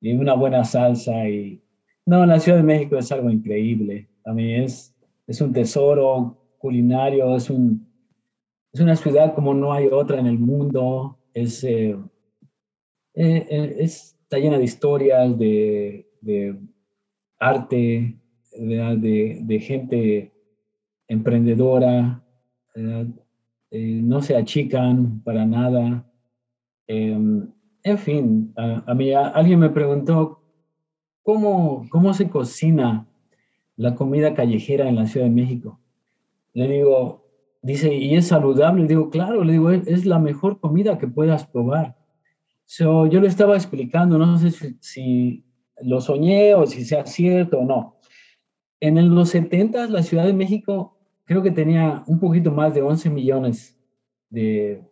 [0.00, 1.62] y una buena salsa y
[2.04, 4.08] no, la Ciudad de México es algo increíble.
[4.24, 4.94] A mí es,
[5.26, 7.86] es un tesoro culinario, es, un,
[8.72, 11.18] es una ciudad como no hay otra en el mundo.
[11.32, 11.96] Es, eh,
[13.14, 16.58] eh, eh, está llena de historias, de, de
[17.38, 18.16] arte,
[18.52, 20.32] de, de, gente
[21.06, 22.20] emprendedora.
[23.72, 26.04] No se achican para nada.
[26.86, 27.48] Em,
[27.82, 30.42] en fin, a, a mí alguien me preguntó
[31.22, 33.06] ¿cómo, cómo se cocina
[33.76, 35.80] la comida callejera en la Ciudad de México?
[36.52, 37.24] Le digo,
[37.62, 38.82] dice, ¿y es saludable?
[38.82, 41.96] Le digo, claro, le digo, es, la mejor comida que puedas probar.
[42.64, 45.44] So, yo le estaba explicando, no sé si,
[45.82, 47.96] lo soñé o si sea cierto o no.
[48.80, 50.98] En los 70 la Ciudad de México
[51.32, 53.74] creo que tenía un poquito más de 11 millones
[54.28, 54.82] de,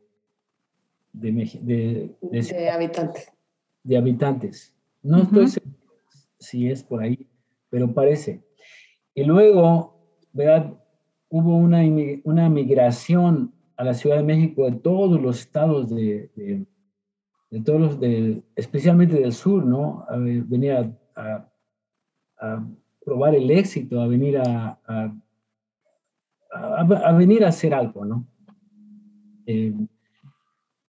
[1.13, 3.31] de, de, habitantes.
[3.83, 4.75] De habitantes.
[5.03, 5.77] No estoy seguro
[6.39, 7.29] si es por ahí,
[7.69, 8.43] pero parece.
[9.15, 10.01] Y luego,
[10.33, 10.73] ¿verdad?
[11.29, 11.83] Hubo una,
[12.25, 16.31] una migración a la Ciudad de México de todos los estados de,
[17.51, 20.07] de, todos los, de, especialmente del sur, ¿no?
[20.09, 21.47] A venir a,
[22.39, 22.67] a,
[23.05, 25.15] probar el éxito, a venir a, a,
[27.17, 28.27] venir a hacer algo, ¿no?
[29.47, 29.73] Eh,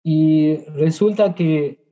[0.03, 1.85] y resulta que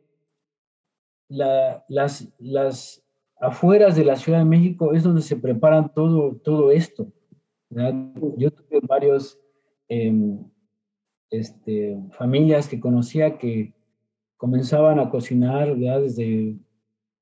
[1.29, 3.05] la, las, las
[3.41, 7.12] afueras de la Ciudad de México es donde se preparan todo, todo esto.
[7.71, 9.39] Yo tuve varios
[9.89, 10.39] em,
[11.31, 13.75] este, familias que conocía que
[14.37, 16.57] comenzaban a cocinar desde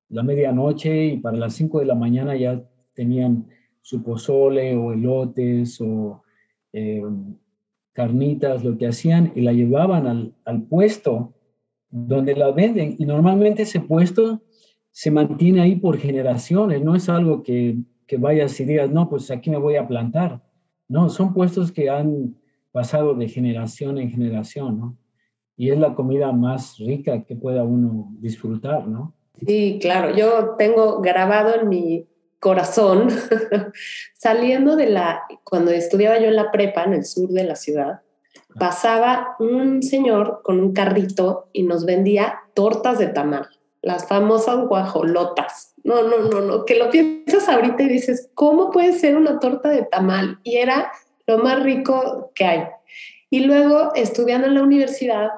[0.08, 3.48] la medianoche y para las 5 de la mañana ya tenían
[3.80, 6.23] su pozole o elotes o
[6.74, 7.36] em,
[7.92, 11.32] carnitas, lo que hacían, y la llevaban al, al puesto
[11.88, 12.96] donde la venden.
[12.98, 14.42] Y normalmente ese puesto
[14.90, 19.30] se mantiene ahí por generaciones, no es algo que, que vayas y digas, no, pues
[19.30, 20.42] aquí me voy a plantar.
[20.88, 22.36] No, son puestos que han
[22.72, 24.98] pasado de generación en generación, ¿no?
[25.56, 29.14] Y es la comida más rica que pueda uno disfrutar, ¿no?
[29.46, 32.06] Sí, claro, yo tengo grabado en mi
[32.44, 33.08] corazón,
[34.14, 38.02] saliendo de la, cuando estudiaba yo en la prepa en el sur de la ciudad,
[38.60, 43.48] pasaba un señor con un carrito y nos vendía tortas de tamal
[43.80, 45.74] las famosas guajolotas.
[45.84, 49.70] No, no, no, no, que lo piensas ahorita y dices, ¿cómo puede ser una torta
[49.70, 50.38] de tamal?
[50.42, 50.92] Y era
[51.26, 52.64] lo más rico que hay.
[53.30, 55.28] Y luego, estudiando en la universidad,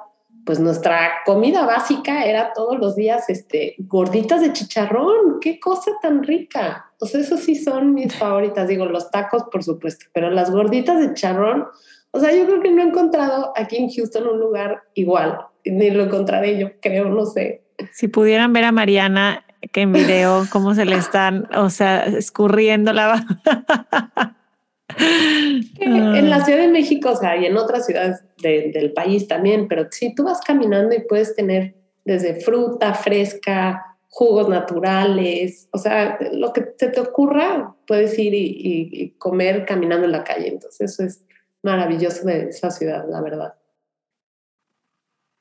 [0.46, 5.40] pues nuestra comida básica era todos los días este, gorditas de chicharrón.
[5.40, 6.92] ¡Qué cosa tan rica!
[7.00, 8.68] Pues eso sí son mis favoritas.
[8.68, 11.66] Digo, los tacos, por supuesto, pero las gorditas de chicharrón,
[12.12, 15.40] o sea, yo creo que no he encontrado aquí en Houston un lugar igual.
[15.64, 17.64] Ni lo encontraré yo, creo, no sé.
[17.92, 22.92] Si pudieran ver a Mariana que en video cómo se le están, o sea, escurriendo
[22.92, 23.26] la
[24.88, 29.86] En la Ciudad de México, o sea, y en otras ciudades del país también, pero
[29.90, 31.74] si tú vas caminando y puedes tener
[32.04, 38.90] desde fruta fresca, jugos naturales, o sea, lo que se te ocurra, puedes ir y,
[38.92, 40.48] y comer caminando en la calle.
[40.48, 41.24] Entonces, eso es
[41.62, 43.54] maravilloso de esa ciudad, la verdad.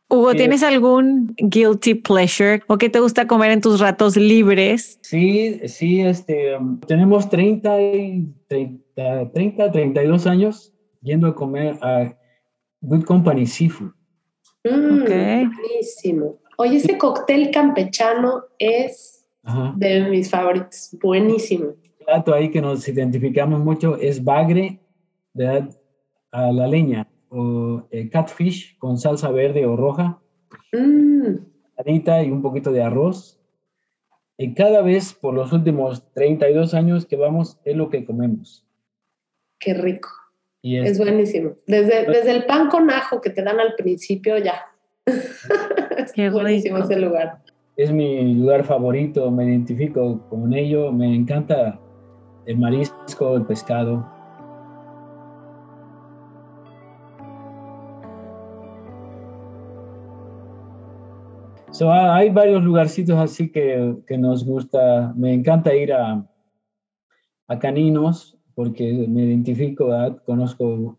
[0.07, 4.99] Hugo, ¿tienes algún guilty pleasure o qué te gusta comer en tus ratos libres?
[5.01, 12.17] Sí, sí, este, um, tenemos 30, y 30, 30, 32 años yendo a comer a
[12.81, 13.91] Good Company Seafood.
[14.63, 16.39] Mm, Buenísimo.
[16.57, 19.25] Oye, ese cóctel campechano es
[19.75, 20.95] de mis favoritos.
[21.01, 21.75] Buenísimo.
[21.99, 24.79] El plato ahí que nos identificamos mucho es bagre
[25.33, 25.67] de
[26.31, 30.19] a la leña o eh, catfish con salsa verde o roja,
[30.71, 31.35] mm.
[31.85, 33.39] y un poquito de arroz.
[34.37, 38.64] Y cada vez por los últimos 32 años que vamos es lo que comemos.
[39.59, 40.09] Qué rico.
[40.63, 41.53] es, buenísimo.
[41.67, 44.65] Desde, desde el pan con ajo que te dan al principio ya.
[46.15, 47.39] Qué buenísimo ese lugar.
[47.77, 51.79] Es mi lugar favorito, me identifico con ello, me encanta
[52.45, 54.15] el marisco, el pescado.
[61.83, 65.13] hay varios lugarcitos así que, que, nos gusta.
[65.15, 66.25] Me encanta ir a,
[67.47, 69.89] a Caninos porque me identifico,
[70.25, 70.97] conozco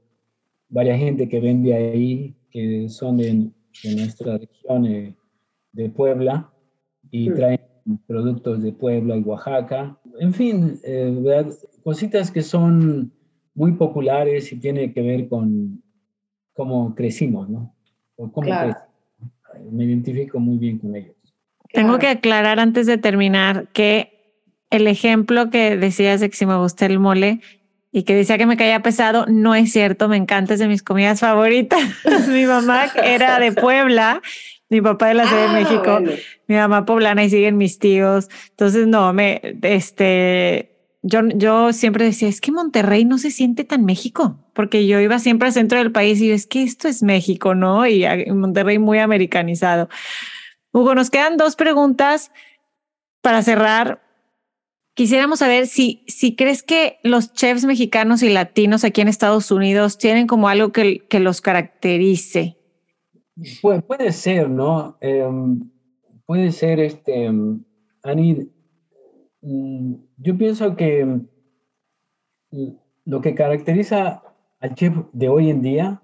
[0.68, 3.50] varias gente que vende ahí, que son de,
[3.96, 5.16] nuestra región eh,
[5.72, 6.50] de Puebla
[7.10, 7.34] y mm.
[7.34, 7.60] traen
[8.06, 9.98] productos de Puebla y Oaxaca.
[10.20, 11.48] En fin, eh,
[11.82, 13.12] cositas que son
[13.54, 15.82] muy populares y tiene que ver con
[16.52, 17.74] cómo crecimos, ¿no?
[18.16, 18.50] O cómo
[19.70, 21.16] Me identifico muy bien con ellos.
[21.72, 24.15] Tengo que aclarar antes de terminar que
[24.70, 27.40] el ejemplo que decías de que si me gusta el mole
[27.92, 30.82] y que decía que me caía pesado, no es cierto, me encanta, es de mis
[30.82, 31.80] comidas favoritas.
[32.28, 34.20] mi mamá era de Puebla,
[34.68, 36.00] mi papá de la Ciudad de ah, México,
[36.46, 38.28] mi mamá poblana y siguen mis tíos.
[38.50, 43.84] Entonces, no, me, este, yo, yo siempre decía, es que Monterrey no se siente tan
[43.84, 47.02] México, porque yo iba siempre al centro del país y yo, es que esto es
[47.02, 47.86] México, ¿no?
[47.86, 49.88] Y Monterrey muy americanizado.
[50.72, 52.32] Hugo, nos quedan dos preguntas
[53.22, 54.05] para cerrar.
[54.96, 59.98] Quisiéramos saber si, si crees que los chefs mexicanos y latinos aquí en Estados Unidos
[59.98, 62.56] tienen como algo que, que los caracterice.
[63.60, 64.96] Pues puede ser, ¿no?
[65.02, 65.70] Em,
[66.24, 67.26] puede ser, este,
[68.04, 68.50] Ani,
[69.42, 72.68] mm, yo pienso que mm,
[73.04, 74.22] lo que caracteriza
[74.60, 76.00] al chef de hoy en día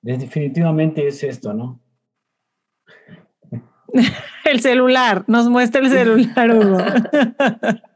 [0.00, 1.78] definitivamente es esto, ¿no?
[4.46, 6.78] el celular, nos muestra el celular, Hugo.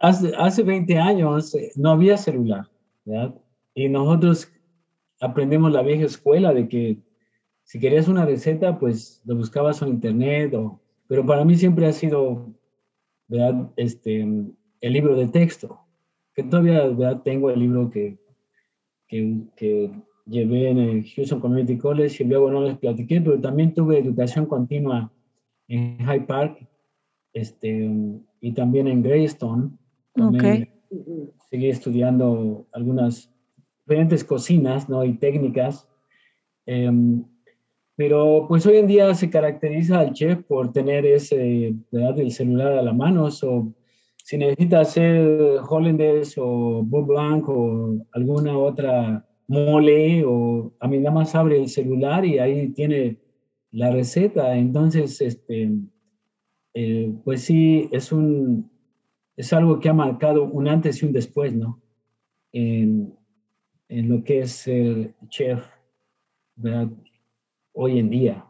[0.00, 2.68] hace, hace 20 años no había celular,
[3.04, 3.34] ¿verdad?
[3.74, 4.50] Y nosotros
[5.20, 6.98] aprendemos la vieja escuela de que
[7.64, 11.92] si querías una receta, pues lo buscabas en internet, o, pero para mí siempre ha
[11.92, 12.54] sido
[13.28, 13.70] ¿verdad?
[13.76, 15.80] Este, el libro de texto,
[16.34, 17.22] que todavía ¿verdad?
[17.22, 18.18] tengo el libro que,
[19.08, 19.90] que, que,
[20.26, 24.46] llevé en el Houston Community College y luego no les platiqué, pero también tuve educación
[24.46, 25.12] continua
[25.68, 26.66] en High Park
[27.34, 27.90] este,
[28.44, 29.70] y también en Greystone.
[30.20, 30.68] Okay.
[31.48, 33.32] Seguí estudiando algunas
[33.86, 35.02] diferentes cocinas ¿no?
[35.02, 35.88] y técnicas.
[36.66, 37.24] Em,
[37.96, 42.20] pero pues hoy en día se caracteriza al chef por tener ese, ¿verdad?
[42.20, 43.24] El celular a la mano.
[43.24, 43.72] o
[44.16, 51.14] si necesita hacer hollandaise o beurre blanc o alguna otra mole, o a mí nada
[51.14, 53.18] más abre el celular y ahí tiene
[53.70, 54.54] la receta.
[54.54, 55.70] Entonces, este,
[56.74, 58.70] eh, pues sí, es, un,
[59.36, 61.80] es algo que ha marcado un antes y un después, ¿no?
[62.52, 63.16] En,
[63.88, 65.64] en lo que es el chef,
[67.72, 68.44] hoy en día.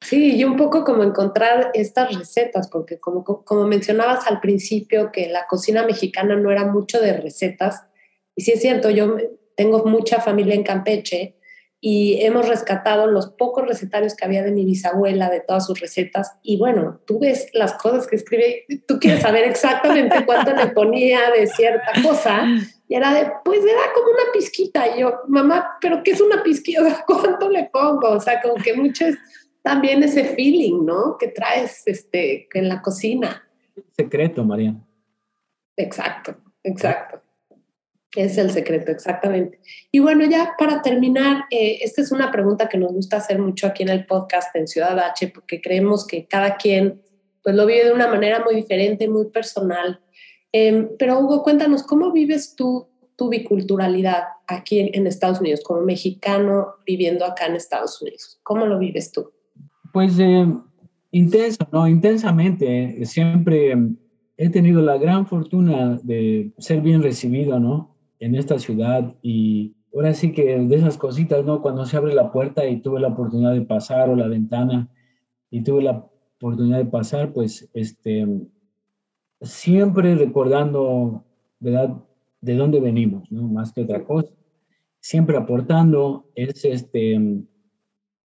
[0.00, 5.28] Sí, y un poco como encontrar estas recetas, porque como, como mencionabas al principio que
[5.28, 7.86] la cocina mexicana no era mucho de recetas,
[8.34, 9.16] y sí es cierto, yo
[9.56, 11.36] tengo mucha familia en Campeche
[11.80, 16.38] y hemos rescatado los pocos recetarios que había de mi bisabuela, de todas sus recetas,
[16.42, 21.30] y bueno, tú ves las cosas que escribe, tú quieres saber exactamente cuánto le ponía
[21.30, 22.46] de cierta cosa,
[22.88, 24.96] y era de, pues era como una pizquita.
[24.96, 27.04] Y yo, mamá, ¿pero qué es una pizquita?
[27.06, 28.10] ¿Cuánto le pongo?
[28.10, 29.16] O sea, como que mucho es
[29.62, 31.16] también ese feeling, ¿no?
[31.18, 33.42] Que traes este, en la cocina.
[33.96, 34.76] Secreto, María.
[35.76, 37.20] Exacto, exacto.
[38.14, 39.60] Es el secreto, exactamente.
[39.92, 43.66] Y bueno, ya para terminar, eh, esta es una pregunta que nos gusta hacer mucho
[43.66, 47.02] aquí en el podcast en Ciudad H, porque creemos que cada quien
[47.42, 50.00] pues lo vive de una manera muy diferente, muy personal.
[50.50, 56.74] Em, pero Hugo, cuéntanos, ¿cómo vives tú tu biculturalidad aquí en, Estados Unidos, como mexicano
[56.86, 58.38] viviendo acá en Estados Unidos?
[58.42, 59.30] ¿Cómo lo vives tú?
[59.92, 60.46] Pues eh,
[61.10, 61.88] intenso, ¿no?
[61.88, 63.04] Intensamente.
[63.06, 63.74] Siempre
[64.36, 67.95] he tenido la gran fortuna de ser bien recibido, ¿no?
[68.18, 71.62] En esta ciudad y ahora sí que de esas cositas, ¿no?
[71.62, 74.88] Cuando se abre la puerta y tuve la oportunidad de pasar o la ventana
[75.50, 76.06] y tuve la
[76.36, 78.26] oportunidad de pasar, pues este,
[79.40, 81.24] siempre recordando,
[81.60, 81.96] ¿verdad?,
[82.40, 83.42] de dónde venimos, ¿no?
[83.48, 84.32] Más que otra cosa.
[85.00, 87.18] Siempre aportando, es, este,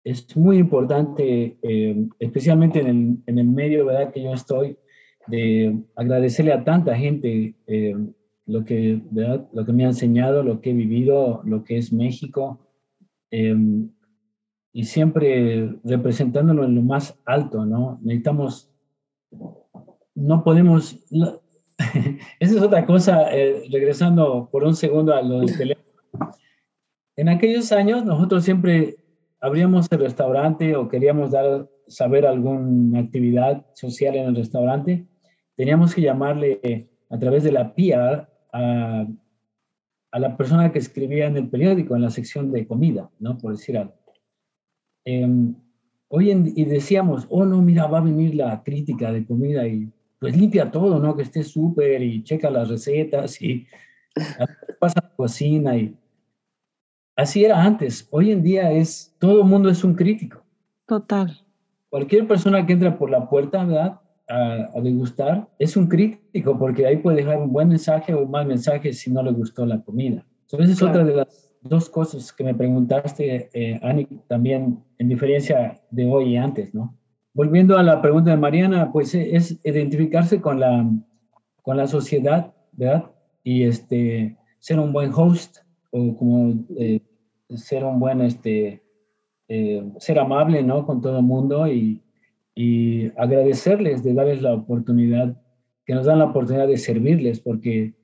[0.05, 4.78] es muy importante, eh, especialmente en el, en el, medio, ¿verdad?, que yo estoy,
[5.26, 7.97] de agradecerle a tanta gente eh,
[8.47, 9.49] lo, que, ¿verdad?
[9.53, 12.61] lo que me ha enseñado, lo que he vivido, lo que es México.
[13.30, 13.90] Em,
[14.72, 17.99] y siempre representándolo en lo más alto, ¿no?
[18.03, 18.70] Necesitamos
[20.16, 20.99] no podemos,
[22.40, 25.86] esa es otra cosa, eh, regresando por un segundo a lo del teléfono.
[27.16, 28.97] En aquellos años nosotros siempre
[29.40, 35.07] abríamos el restaurante o queríamos dar, saber alguna actividad social en el restaurante,
[35.55, 38.26] teníamos que llamarle a través de la PR
[38.57, 39.07] a,
[40.12, 43.36] a la persona que escribía en el periódico, en la sección de comida, ¿no?
[43.36, 43.94] Por decir algo.
[45.04, 45.54] Em,
[46.09, 49.90] hoy en, y decíamos, oh no, mira, va a venir la crítica de comida y
[50.18, 51.14] pues limpia todo, ¿no?
[51.14, 53.66] Que esté súper y checa las recetas y
[54.80, 55.94] pasa la cocina y
[57.14, 58.09] así era antes.
[58.11, 60.42] Hoy en día es, todo el mundo es un crítico.
[60.86, 61.44] Total.
[61.90, 64.00] Cualquier persona que entra por la puerta, ¿verdad?
[64.28, 68.30] A, a, degustar, es un crítico porque ahí puede dejar un buen mensaje o un
[68.32, 70.26] mal mensaje si no le gustó la comida.
[70.42, 75.80] Entonces es otra de las dos cosas que me preguntaste, eh, Ani, también en diferencia
[75.90, 76.96] de hoy y antes, ¿no?
[77.34, 80.90] Volviendo a la pregunta de Mariana, pues eh, es identificarse con la,
[81.62, 83.10] con la sociedad, ¿verdad?
[83.44, 85.58] Y este, ser un buen host
[85.90, 87.00] o como eh,
[87.54, 88.82] ser un buen, este,
[89.48, 90.86] eh, ser amable, ¿no?
[90.86, 92.02] Con todo el mundo y,
[92.57, 95.40] y agradecerles de darles la oportunidad,
[95.84, 97.94] que nos dan la oportunidad de servirles, porque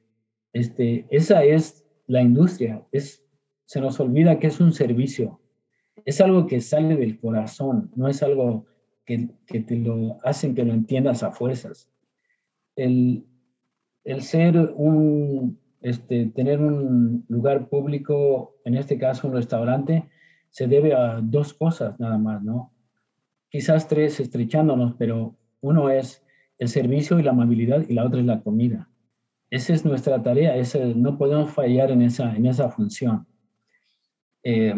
[0.53, 3.24] este, esa es la industria, es,
[3.64, 5.40] se nos olvida que es un servicio,
[6.05, 8.66] es algo que sale del corazón, no es algo
[9.07, 11.88] que, que, te lo hacen que lo entiendas a fuerzas.
[12.76, 13.24] El,
[14.05, 20.05] el ser un, este, tener un lugar público, en este caso un restaurante,
[20.50, 22.70] se debe a dos cosas nada más, ¿no?
[23.53, 26.24] Quizás tres estrechándonos, pero uno es
[26.57, 28.88] el servicio y la amabilidad y la otra es la comida.
[29.50, 30.55] Esa es nuestra tarea,
[30.96, 33.26] no podemos fallar en esa, en esa función.
[34.42, 34.74] Eh,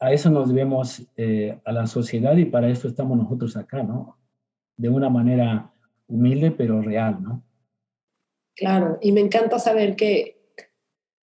[0.00, 4.16] a eso nos debemos eh, a la sociedad y para eso estamos nosotros acá, ¿no?
[4.78, 5.70] De una manera
[6.06, 7.44] humilde pero real, ¿no?
[8.56, 10.40] Claro, y me encanta saber que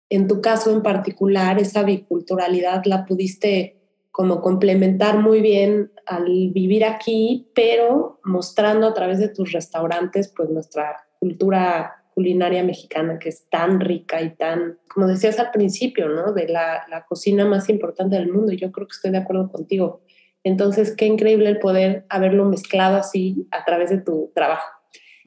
[0.07, 3.80] en tu caso en particular esa biculturalidad la pudiste
[4.11, 10.49] como complementar muy bien al vivir aquí, pero mostrando a través de tus restaurantes pues
[10.49, 16.33] nuestra cultura culinaria mexicana que es tan rica y tan, como decías al principio, ¿no?
[16.33, 18.51] De la, la cocina más importante del mundo.
[18.51, 20.01] Yo creo que estoy de acuerdo contigo.
[20.43, 24.80] Entonces, qué increíble el poder haberlo mezclado así a través de tu trabajo.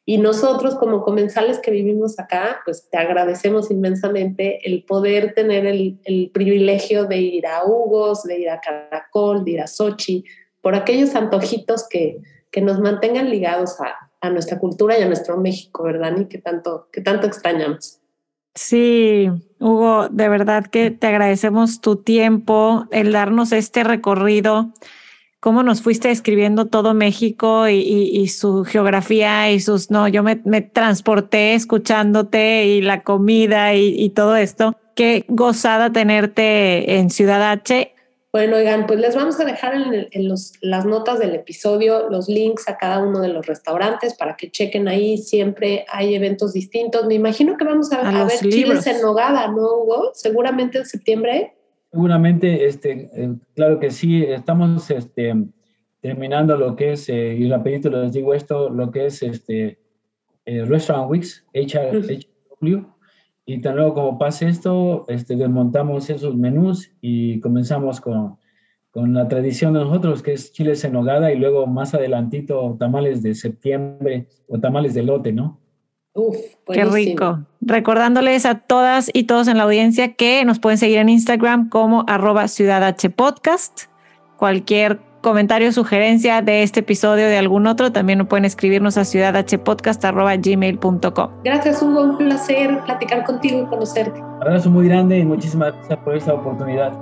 [0.07, 6.31] Y nosotros como comensales que vivimos acá, pues te agradecemos inmensamente el poder tener el,
[6.33, 10.25] privilegio de ir a Hugos, de ir a Caracol, de ir a Sochi,
[10.61, 12.19] por aquellos antojitos que,
[12.51, 16.13] que nos mantengan ligados a, a nuestra cultura y a nuestro México, ¿verdad?
[16.13, 18.01] Ni que tanto, que tanto extrañamos.
[18.55, 19.29] Sí,
[19.59, 24.73] Hugo, de verdad que te agradecemos tu tiempo, el darnos este recorrido,
[25.45, 30.22] cómo nos fuiste escribiendo todo México y, y, y su geografía y sus, no, yo
[30.22, 34.74] me, me transporté escuchándote y la comida y, y, todo esto.
[34.95, 37.90] Qué gozada tenerte en Ciudad H
[38.32, 42.28] bueno, oigan, pues les vamos a dejar en, en los, las notas del episodio los
[42.28, 45.18] links a cada uno de los restaurantes para que chequen ahí.
[45.18, 47.07] Siempre hay eventos distintos.
[47.07, 48.82] Me imagino que vamos a, a, a ver libros.
[48.82, 50.11] chiles en nogada, ¿no, Hugo?
[50.14, 51.53] Seguramente en septiembre.
[51.95, 54.24] Seguramente, este, eh, claro que sí.
[54.24, 55.32] Estamos este,
[56.01, 59.78] terminando lo que es, eh, y rapidito les digo esto, lo que es este,
[60.45, 62.86] eh, Restaurant Weeks, HR, -huh.
[63.47, 68.38] Y tan luego como pase esto, este, desmontamos esos menús y comenzamos con,
[68.90, 73.22] con la tradición de nosotros, que es chiles en nogada, y luego más adelantito tamales
[73.22, 75.61] de septiembre o tamales de lote, ¿no?
[76.15, 76.37] Uf,
[76.73, 77.41] Qué rico.
[77.61, 82.05] Recordándoles a todas y todos en la audiencia que nos pueden seguir en Instagram como
[82.07, 83.87] arroba Ciudad Podcast.
[84.37, 91.30] Cualquier comentario, sugerencia de este episodio de algún otro, también pueden escribirnos a ciudadhpodcast.gmail.com.
[91.43, 92.03] Gracias, Hugo.
[92.03, 94.21] Un placer platicar contigo y conocerte.
[94.21, 96.93] Un abrazo muy grande y muchísimas gracias por esta oportunidad.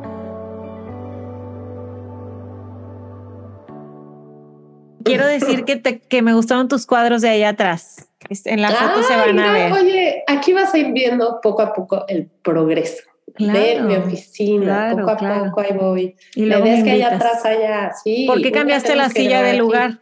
[5.04, 8.11] Quiero decir que, te, que me gustaron tus cuadros de allá atrás.
[8.28, 9.72] En la foto Ay, se van a ver.
[9.72, 13.02] Oye, aquí vas a ir viendo poco a poco el progreso
[13.34, 15.44] claro, de mi oficina, claro, poco a claro.
[15.46, 16.16] poco ahí voy.
[16.34, 18.24] Y la ves que allá atrás allá, sí.
[18.26, 20.00] ¿Por qué cambiaste la silla de lugar?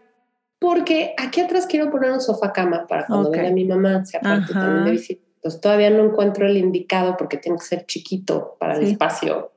[0.59, 3.43] Porque aquí atrás quiero poner un sofá cama para cuando okay.
[3.43, 5.23] venga mi mamá, se aparte también de visita.
[5.37, 8.83] Entonces todavía no encuentro el indicado porque tiene que ser chiquito para sí.
[8.83, 9.53] el espacio.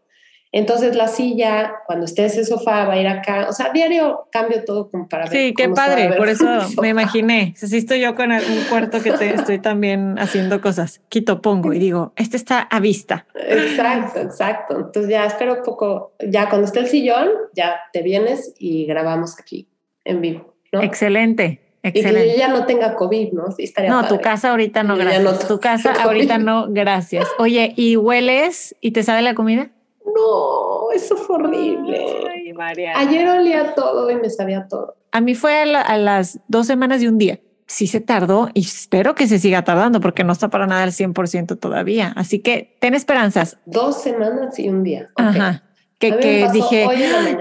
[0.56, 3.48] Entonces la silla, cuando esté ese sofá, va a ir acá.
[3.50, 5.34] O sea, diario cambio todo como para ver.
[5.34, 6.14] Sí, qué padre.
[6.16, 6.46] Por eso
[6.82, 7.56] me imaginé.
[7.58, 11.02] Si estoy yo con un cuarto que te, estoy también haciendo cosas.
[11.10, 13.26] Quito, pongo y digo, este está a vista.
[13.34, 14.76] Exacto, exacto.
[14.78, 16.14] Entonces ya espero poco.
[16.20, 19.68] Ya cuando esté el sillón, ya te vienes y grabamos aquí
[20.06, 20.54] en vivo.
[20.72, 20.84] ¿no?
[20.84, 21.62] Excelente.
[21.82, 22.28] Excelente.
[22.28, 23.52] Y que yo ya no tenga COVID, ¿no?
[23.52, 24.18] Sí, estaría no, padre.
[24.18, 25.24] tu casa ahorita no, gracias.
[25.24, 26.06] No tu casa COVID.
[26.06, 27.28] ahorita no, gracias.
[27.40, 29.72] Oye, ¿y hueles y te sabe la comida?
[30.06, 32.06] No, eso fue horrible.
[32.30, 32.54] Ay,
[32.96, 34.96] Ayer olía todo y me sabía todo.
[35.12, 37.40] A mí fue a, la, a, las dos semanas y un día.
[37.66, 40.92] Sí se tardó y espero que se siga tardando porque no está para nada al
[40.92, 42.14] 100% todavía.
[42.16, 43.58] Así que ten esperanzas.
[43.66, 45.10] Dos semanas y un día.
[45.14, 45.26] Okay.
[45.28, 45.64] Ajá.
[46.00, 46.88] que, dije,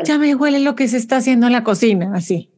[0.04, 2.52] ya me huele lo que se está haciendo en la cocina, así.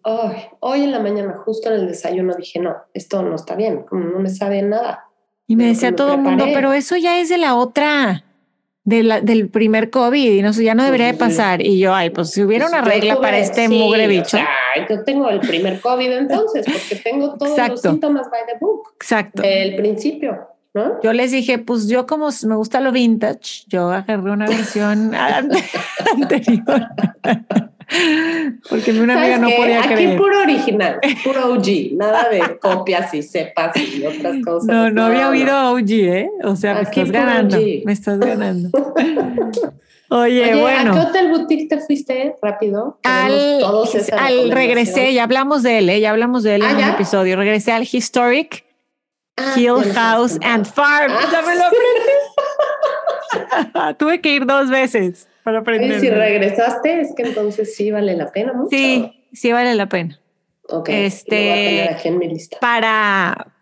[0.60, 4.20] hoy en la mañana, justo en el desayuno, dije, no, esto no está bien, no
[4.20, 5.06] me sabe nada.
[5.46, 8.23] Y me decía todo el mundo, pero eso ya es de la otra,
[8.84, 11.62] de la, del primer COVID, y no sé, ya no debería de pasar.
[11.62, 14.38] Y yo, ay, pues si hubiera una regla para este mugre bicho.
[14.88, 18.92] yo tengo el primer COVID entonces, porque tengo todos los síntomas by the book.
[18.96, 19.42] Exacto.
[19.42, 20.54] El principio.
[21.04, 25.12] Yo les dije, pues yo como me gusta lo vintage, yo agarré una versión
[26.16, 26.88] anterior.
[28.68, 30.10] Porque mi una amiga no podía Aquí creer.
[30.10, 34.66] Aquí puro original, puro OG, nada de copias y cepas y otras cosas.
[34.66, 36.30] No, no, había oído OG, ¿eh?
[36.44, 38.70] O sea, me estás ganando, me estás ganando.
[40.10, 40.92] Oye, bueno.
[40.92, 43.00] ¿A qué hotel boutique te fuiste rápido?
[43.02, 43.64] Al,
[44.12, 46.00] al regresé, ya hablamos de él, ¿eh?
[46.00, 47.36] ya hablamos de él en un episodio.
[47.36, 48.64] Regresé al Historic
[49.36, 51.12] Ah, Hill House and Farm.
[53.74, 55.98] Ah, Tuve que ir dos veces para aprender.
[55.98, 58.70] Y si regresaste, es que entonces sí vale la pena mucho.
[58.70, 60.18] Sí, sí vale la pena.
[60.68, 60.88] Ok.
[60.88, 62.58] Este, aquí en mi lista.
[62.60, 63.52] Para,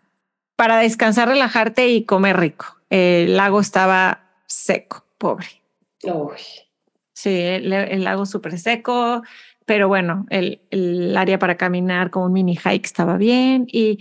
[0.55, 2.65] para descansar, relajarte y comer rico.
[2.89, 5.47] El lago estaba seco, pobre.
[6.03, 6.39] Uy.
[7.13, 9.21] Sí, el, lago súper seco,
[9.65, 13.99] pero bueno, el, el área para caminar como un mini hike estaba bien y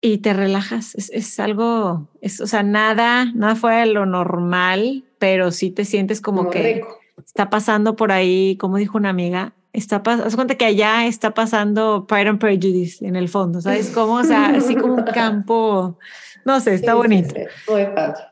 [0.00, 0.94] y te relajas.
[0.94, 5.84] Es, es, algo, es, o sea, nada, nada fuera de lo normal, pero sí te
[5.84, 6.82] sientes como que
[7.24, 12.06] está pasando por ahí, como dijo una amiga, está haz cuenta que allá está pasando
[12.08, 14.14] Pride and Prejudice en el fondo, ¿sabes cómo?
[14.14, 15.98] O sea, así como un campo,
[16.46, 17.34] no sé, está bonito.
[17.68, 18.22] Muy padre.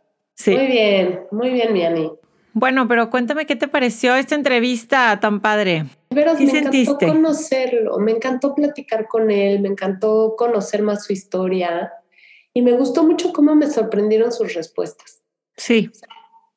[0.46, 2.10] Muy bien, muy bien, Miani.
[2.54, 5.84] Bueno, pero cuéntame qué te pareció esta entrevista tan padre.
[6.08, 11.92] Pero me encantó conocerlo, me encantó platicar con él, me encantó conocer más su historia
[12.54, 15.20] y me gustó mucho cómo me sorprendieron sus respuestas.
[15.54, 15.90] Sí.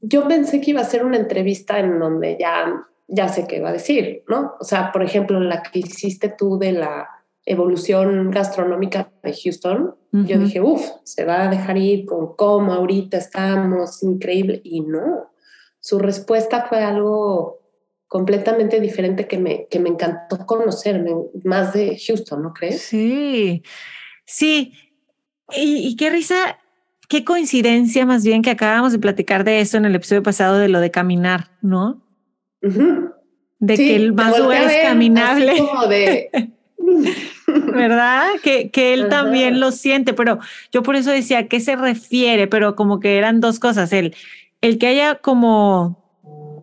[0.01, 3.69] Yo pensé que iba a ser una entrevista en donde ya, ya sé qué va
[3.69, 4.53] a decir, ¿no?
[4.59, 7.07] O sea, por ejemplo, la que hiciste tú de la
[7.45, 13.17] evolución gastronómica de Houston, yo dije, uff, se va a dejar ir con cómo ahorita
[13.17, 15.31] estamos, increíble, y no
[15.81, 17.59] su respuesta fue algo
[18.07, 21.11] completamente diferente que me, que me encantó conocerme,
[21.43, 22.81] más de Houston, ¿no crees?
[22.83, 23.63] Sí,
[24.25, 24.73] sí.
[25.53, 26.59] Y, qué risa,
[27.11, 30.69] qué coincidencia más bien que acabamos de platicar de eso en el episodio pasado de
[30.69, 32.01] lo de caminar, ¿no?
[32.61, 35.55] De que el más es caminable.
[37.47, 38.27] ¿Verdad?
[38.41, 40.39] Que, que él también lo siente, pero
[40.71, 42.47] yo por eso decía, ¿a qué se refiere?
[42.47, 43.91] Pero como que eran dos cosas.
[43.91, 44.15] Él,
[44.61, 46.01] el que haya como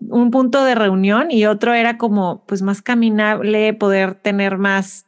[0.01, 5.05] un punto de reunión y otro era como pues más caminable, poder tener más,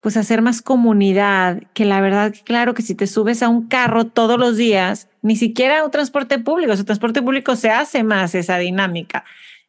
[0.00, 4.06] pues hacer más comunidad, que la verdad, claro que si te subes a un carro
[4.06, 8.58] todos los días, ni siquiera un transporte público, o transporte público se hace más esa
[8.58, 9.24] dinámica,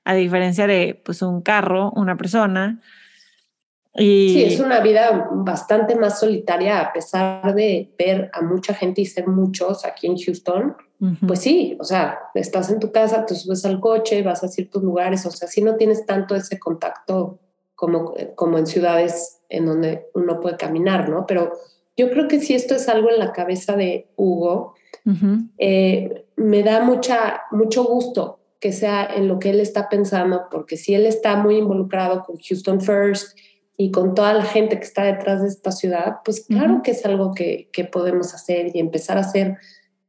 [0.06, 2.80] a diferencia de pues un carro, una persona.
[3.96, 4.30] Y...
[4.34, 9.06] Sí, es una vida bastante más solitaria a pesar de ver a mucha gente y
[9.06, 10.76] ser muchos aquí en Houston
[11.26, 14.84] pues sí, o sea, estás en tu casa, te subes al coche, vas a ciertos
[14.84, 17.40] lugares, o sea, si no tienes tanto ese contacto
[17.80, 21.26] como, como en ciudades en donde uno puede caminar, ¿no?
[21.26, 21.54] Pero
[21.96, 24.74] yo creo que si esto es algo en la cabeza de Hugo,
[25.58, 30.76] eh, me da mucha, mucho gusto que sea en lo que él está pensando, porque
[30.76, 33.38] si él está muy involucrado con Houston First
[33.78, 37.06] y con toda la gente que está detrás de esta ciudad, pues claro que es
[37.06, 39.58] algo que, que podemos hacer y empezar a hacer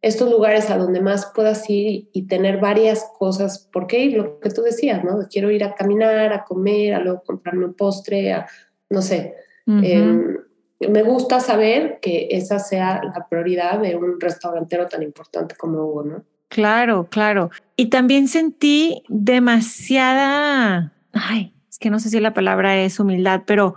[0.03, 4.63] estos lugares a donde más puedas ir y tener varias cosas, porque lo que tú
[4.63, 5.19] decías, ¿no?
[5.31, 8.47] Quiero ir a caminar, a comer, a luego comprarme un postre, a,
[8.89, 9.35] no sé.
[9.67, 10.37] Em,
[10.81, 16.03] me gusta saber que esa sea la prioridad de un restaurantero tan importante como Hugo,
[16.03, 16.25] ¿no?
[16.49, 17.51] Claro, claro.
[17.77, 23.77] Y también sentí demasiada, ay, es que no sé si la palabra es humildad, pero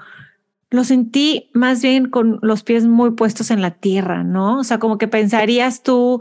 [0.74, 4.58] lo sentí más bien con los pies muy puestos en la tierra, ¿no?
[4.58, 6.20] O sea, como que pensarías tú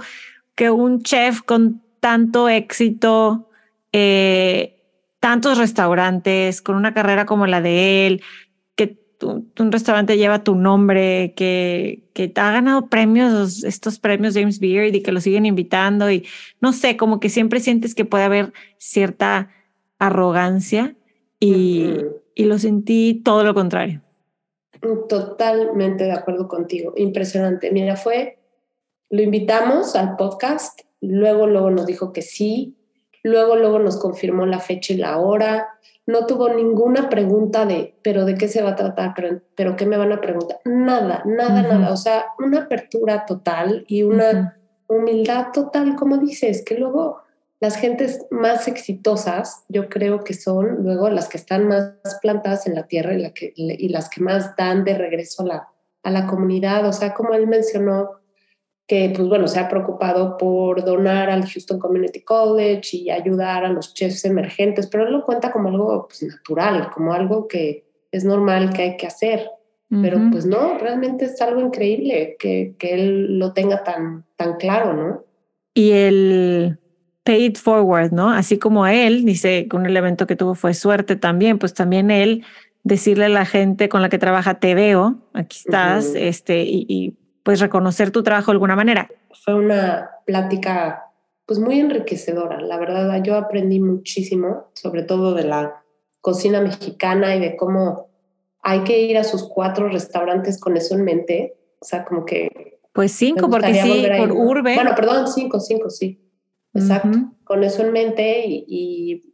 [0.54, 3.48] que un chef con tanto éxito,
[3.92, 4.78] eh,
[5.20, 8.22] tantos restaurantes, con una carrera como la de él,
[8.76, 14.60] que un restaurante lleva tu nombre, que, que te ha ganado premios, estos premios James
[14.60, 16.26] Beard y que lo siguen invitando y
[16.60, 19.48] no sé, como que siempre sientes que puede haber cierta
[19.98, 20.94] arrogancia
[21.40, 21.94] y,
[22.34, 24.02] y lo sentí todo lo contrario.
[25.08, 26.92] Totalmente de acuerdo contigo.
[26.96, 27.70] Impresionante.
[27.70, 28.38] Mira, fue,
[29.10, 32.76] lo invitamos al podcast, luego, luego nos dijo que sí,
[33.22, 35.68] luego, luego nos confirmó la fecha y la hora.
[36.04, 39.86] No tuvo ninguna pregunta de, pero de qué se va a tratar, pero, pero qué
[39.86, 40.58] me van a preguntar.
[40.64, 41.92] Nada, nada, nada.
[41.92, 47.21] O sea, una apertura total y una humildad total, como dices, que luego
[47.62, 52.74] las gentes más exitosas, yo creo que son luego las que están más plantadas en
[52.74, 55.68] la tierra y, la que, y las que más dan de regreso a la,
[56.02, 56.84] a la comunidad.
[56.88, 58.16] O sea, como él mencionó,
[58.88, 63.72] que pues bueno, se ha preocupado por donar al Houston Community College y ayudar a
[63.72, 68.24] los chefs emergentes, pero él lo cuenta como algo pues, natural, como algo que es
[68.24, 69.48] normal que hay que hacer.
[69.88, 74.94] Pero pues no, realmente es algo increíble que, que él lo tenga tan, tan claro,
[74.94, 75.24] ¿no?
[75.74, 76.78] Y el
[77.24, 78.30] pay it forward, ¿no?
[78.30, 82.44] Así como él dice que un elemento que tuvo fue suerte también, pues también él
[82.84, 87.58] decirle a la gente con la que trabaja, te veo, aquí estás, este, y, pues
[87.58, 89.08] reconocer tu trabajo de alguna manera.
[89.44, 91.06] Fue una plática
[91.44, 95.82] pues muy enriquecedora, la verdad, yo aprendí muchísimo, sobre todo de la
[96.20, 98.10] cocina mexicana y de cómo
[98.62, 102.78] hay que ir a sus cuatro restaurantes con eso en mente, o sea, como que...
[102.92, 104.74] Pues cinco, porque sí, por urbe.
[104.74, 106.21] Bueno, perdón, cinco, cinco, sí.
[106.74, 109.28] Exacto, con eso en mente y,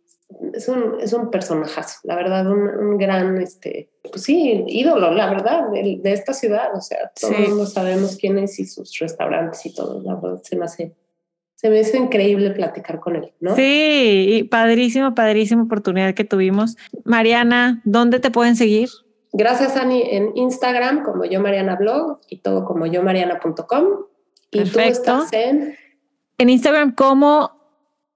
[0.52, 5.70] es, un, es un personajazo, la verdad, un, gran, este, pues sí, ídolo, la verdad,
[5.70, 10.16] de, esta ciudad, o sea, todos sabemos quién es y sus restaurantes y todo, la
[10.16, 10.94] verdad, se me hace
[11.58, 13.56] se me hizo increíble platicar con él, ¿no?
[13.56, 16.76] Sí, y padrísimo, padrísima oportunidad que tuvimos.
[17.04, 18.88] Mariana, ¿dónde te pueden seguir?
[19.32, 23.86] Gracias, Ani, en Instagram como yo Mariana Blog y todo como yo Mariana.com.
[24.52, 25.74] Y tú estás en
[26.38, 27.52] en Instagram como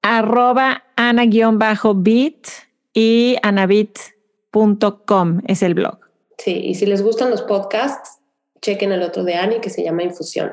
[0.02, 2.46] arroba ana-bit
[2.94, 5.98] y anabit.com es el blog.
[6.38, 8.18] Sí, y si les gustan los podcasts,
[8.60, 10.52] chequen el otro de Ani que se llama Infusión.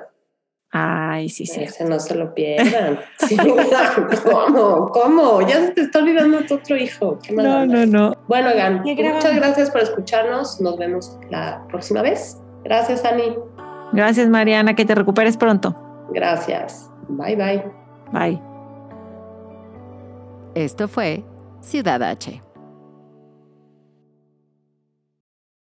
[0.71, 1.63] Ay, sí, sí.
[1.63, 2.99] Ese no se lo pierdan.
[4.23, 4.89] ¿Cómo?
[4.91, 5.41] ¿Cómo?
[5.41, 7.17] Ya se te está olvidando tu otro hijo.
[7.31, 8.15] no, no, no.
[8.27, 10.61] Bueno, Gan, muchas gracias por escucharnos.
[10.61, 12.37] Nos vemos la próxima vez.
[12.63, 13.35] Gracias, Ani.
[13.93, 14.75] Gracias, Mariana.
[14.75, 15.75] Que te recuperes pronto.
[16.11, 16.88] Gracias.
[17.09, 17.71] Bye bye.
[18.11, 18.41] Bye.
[20.55, 21.23] Esto fue
[21.61, 22.41] Ciudad H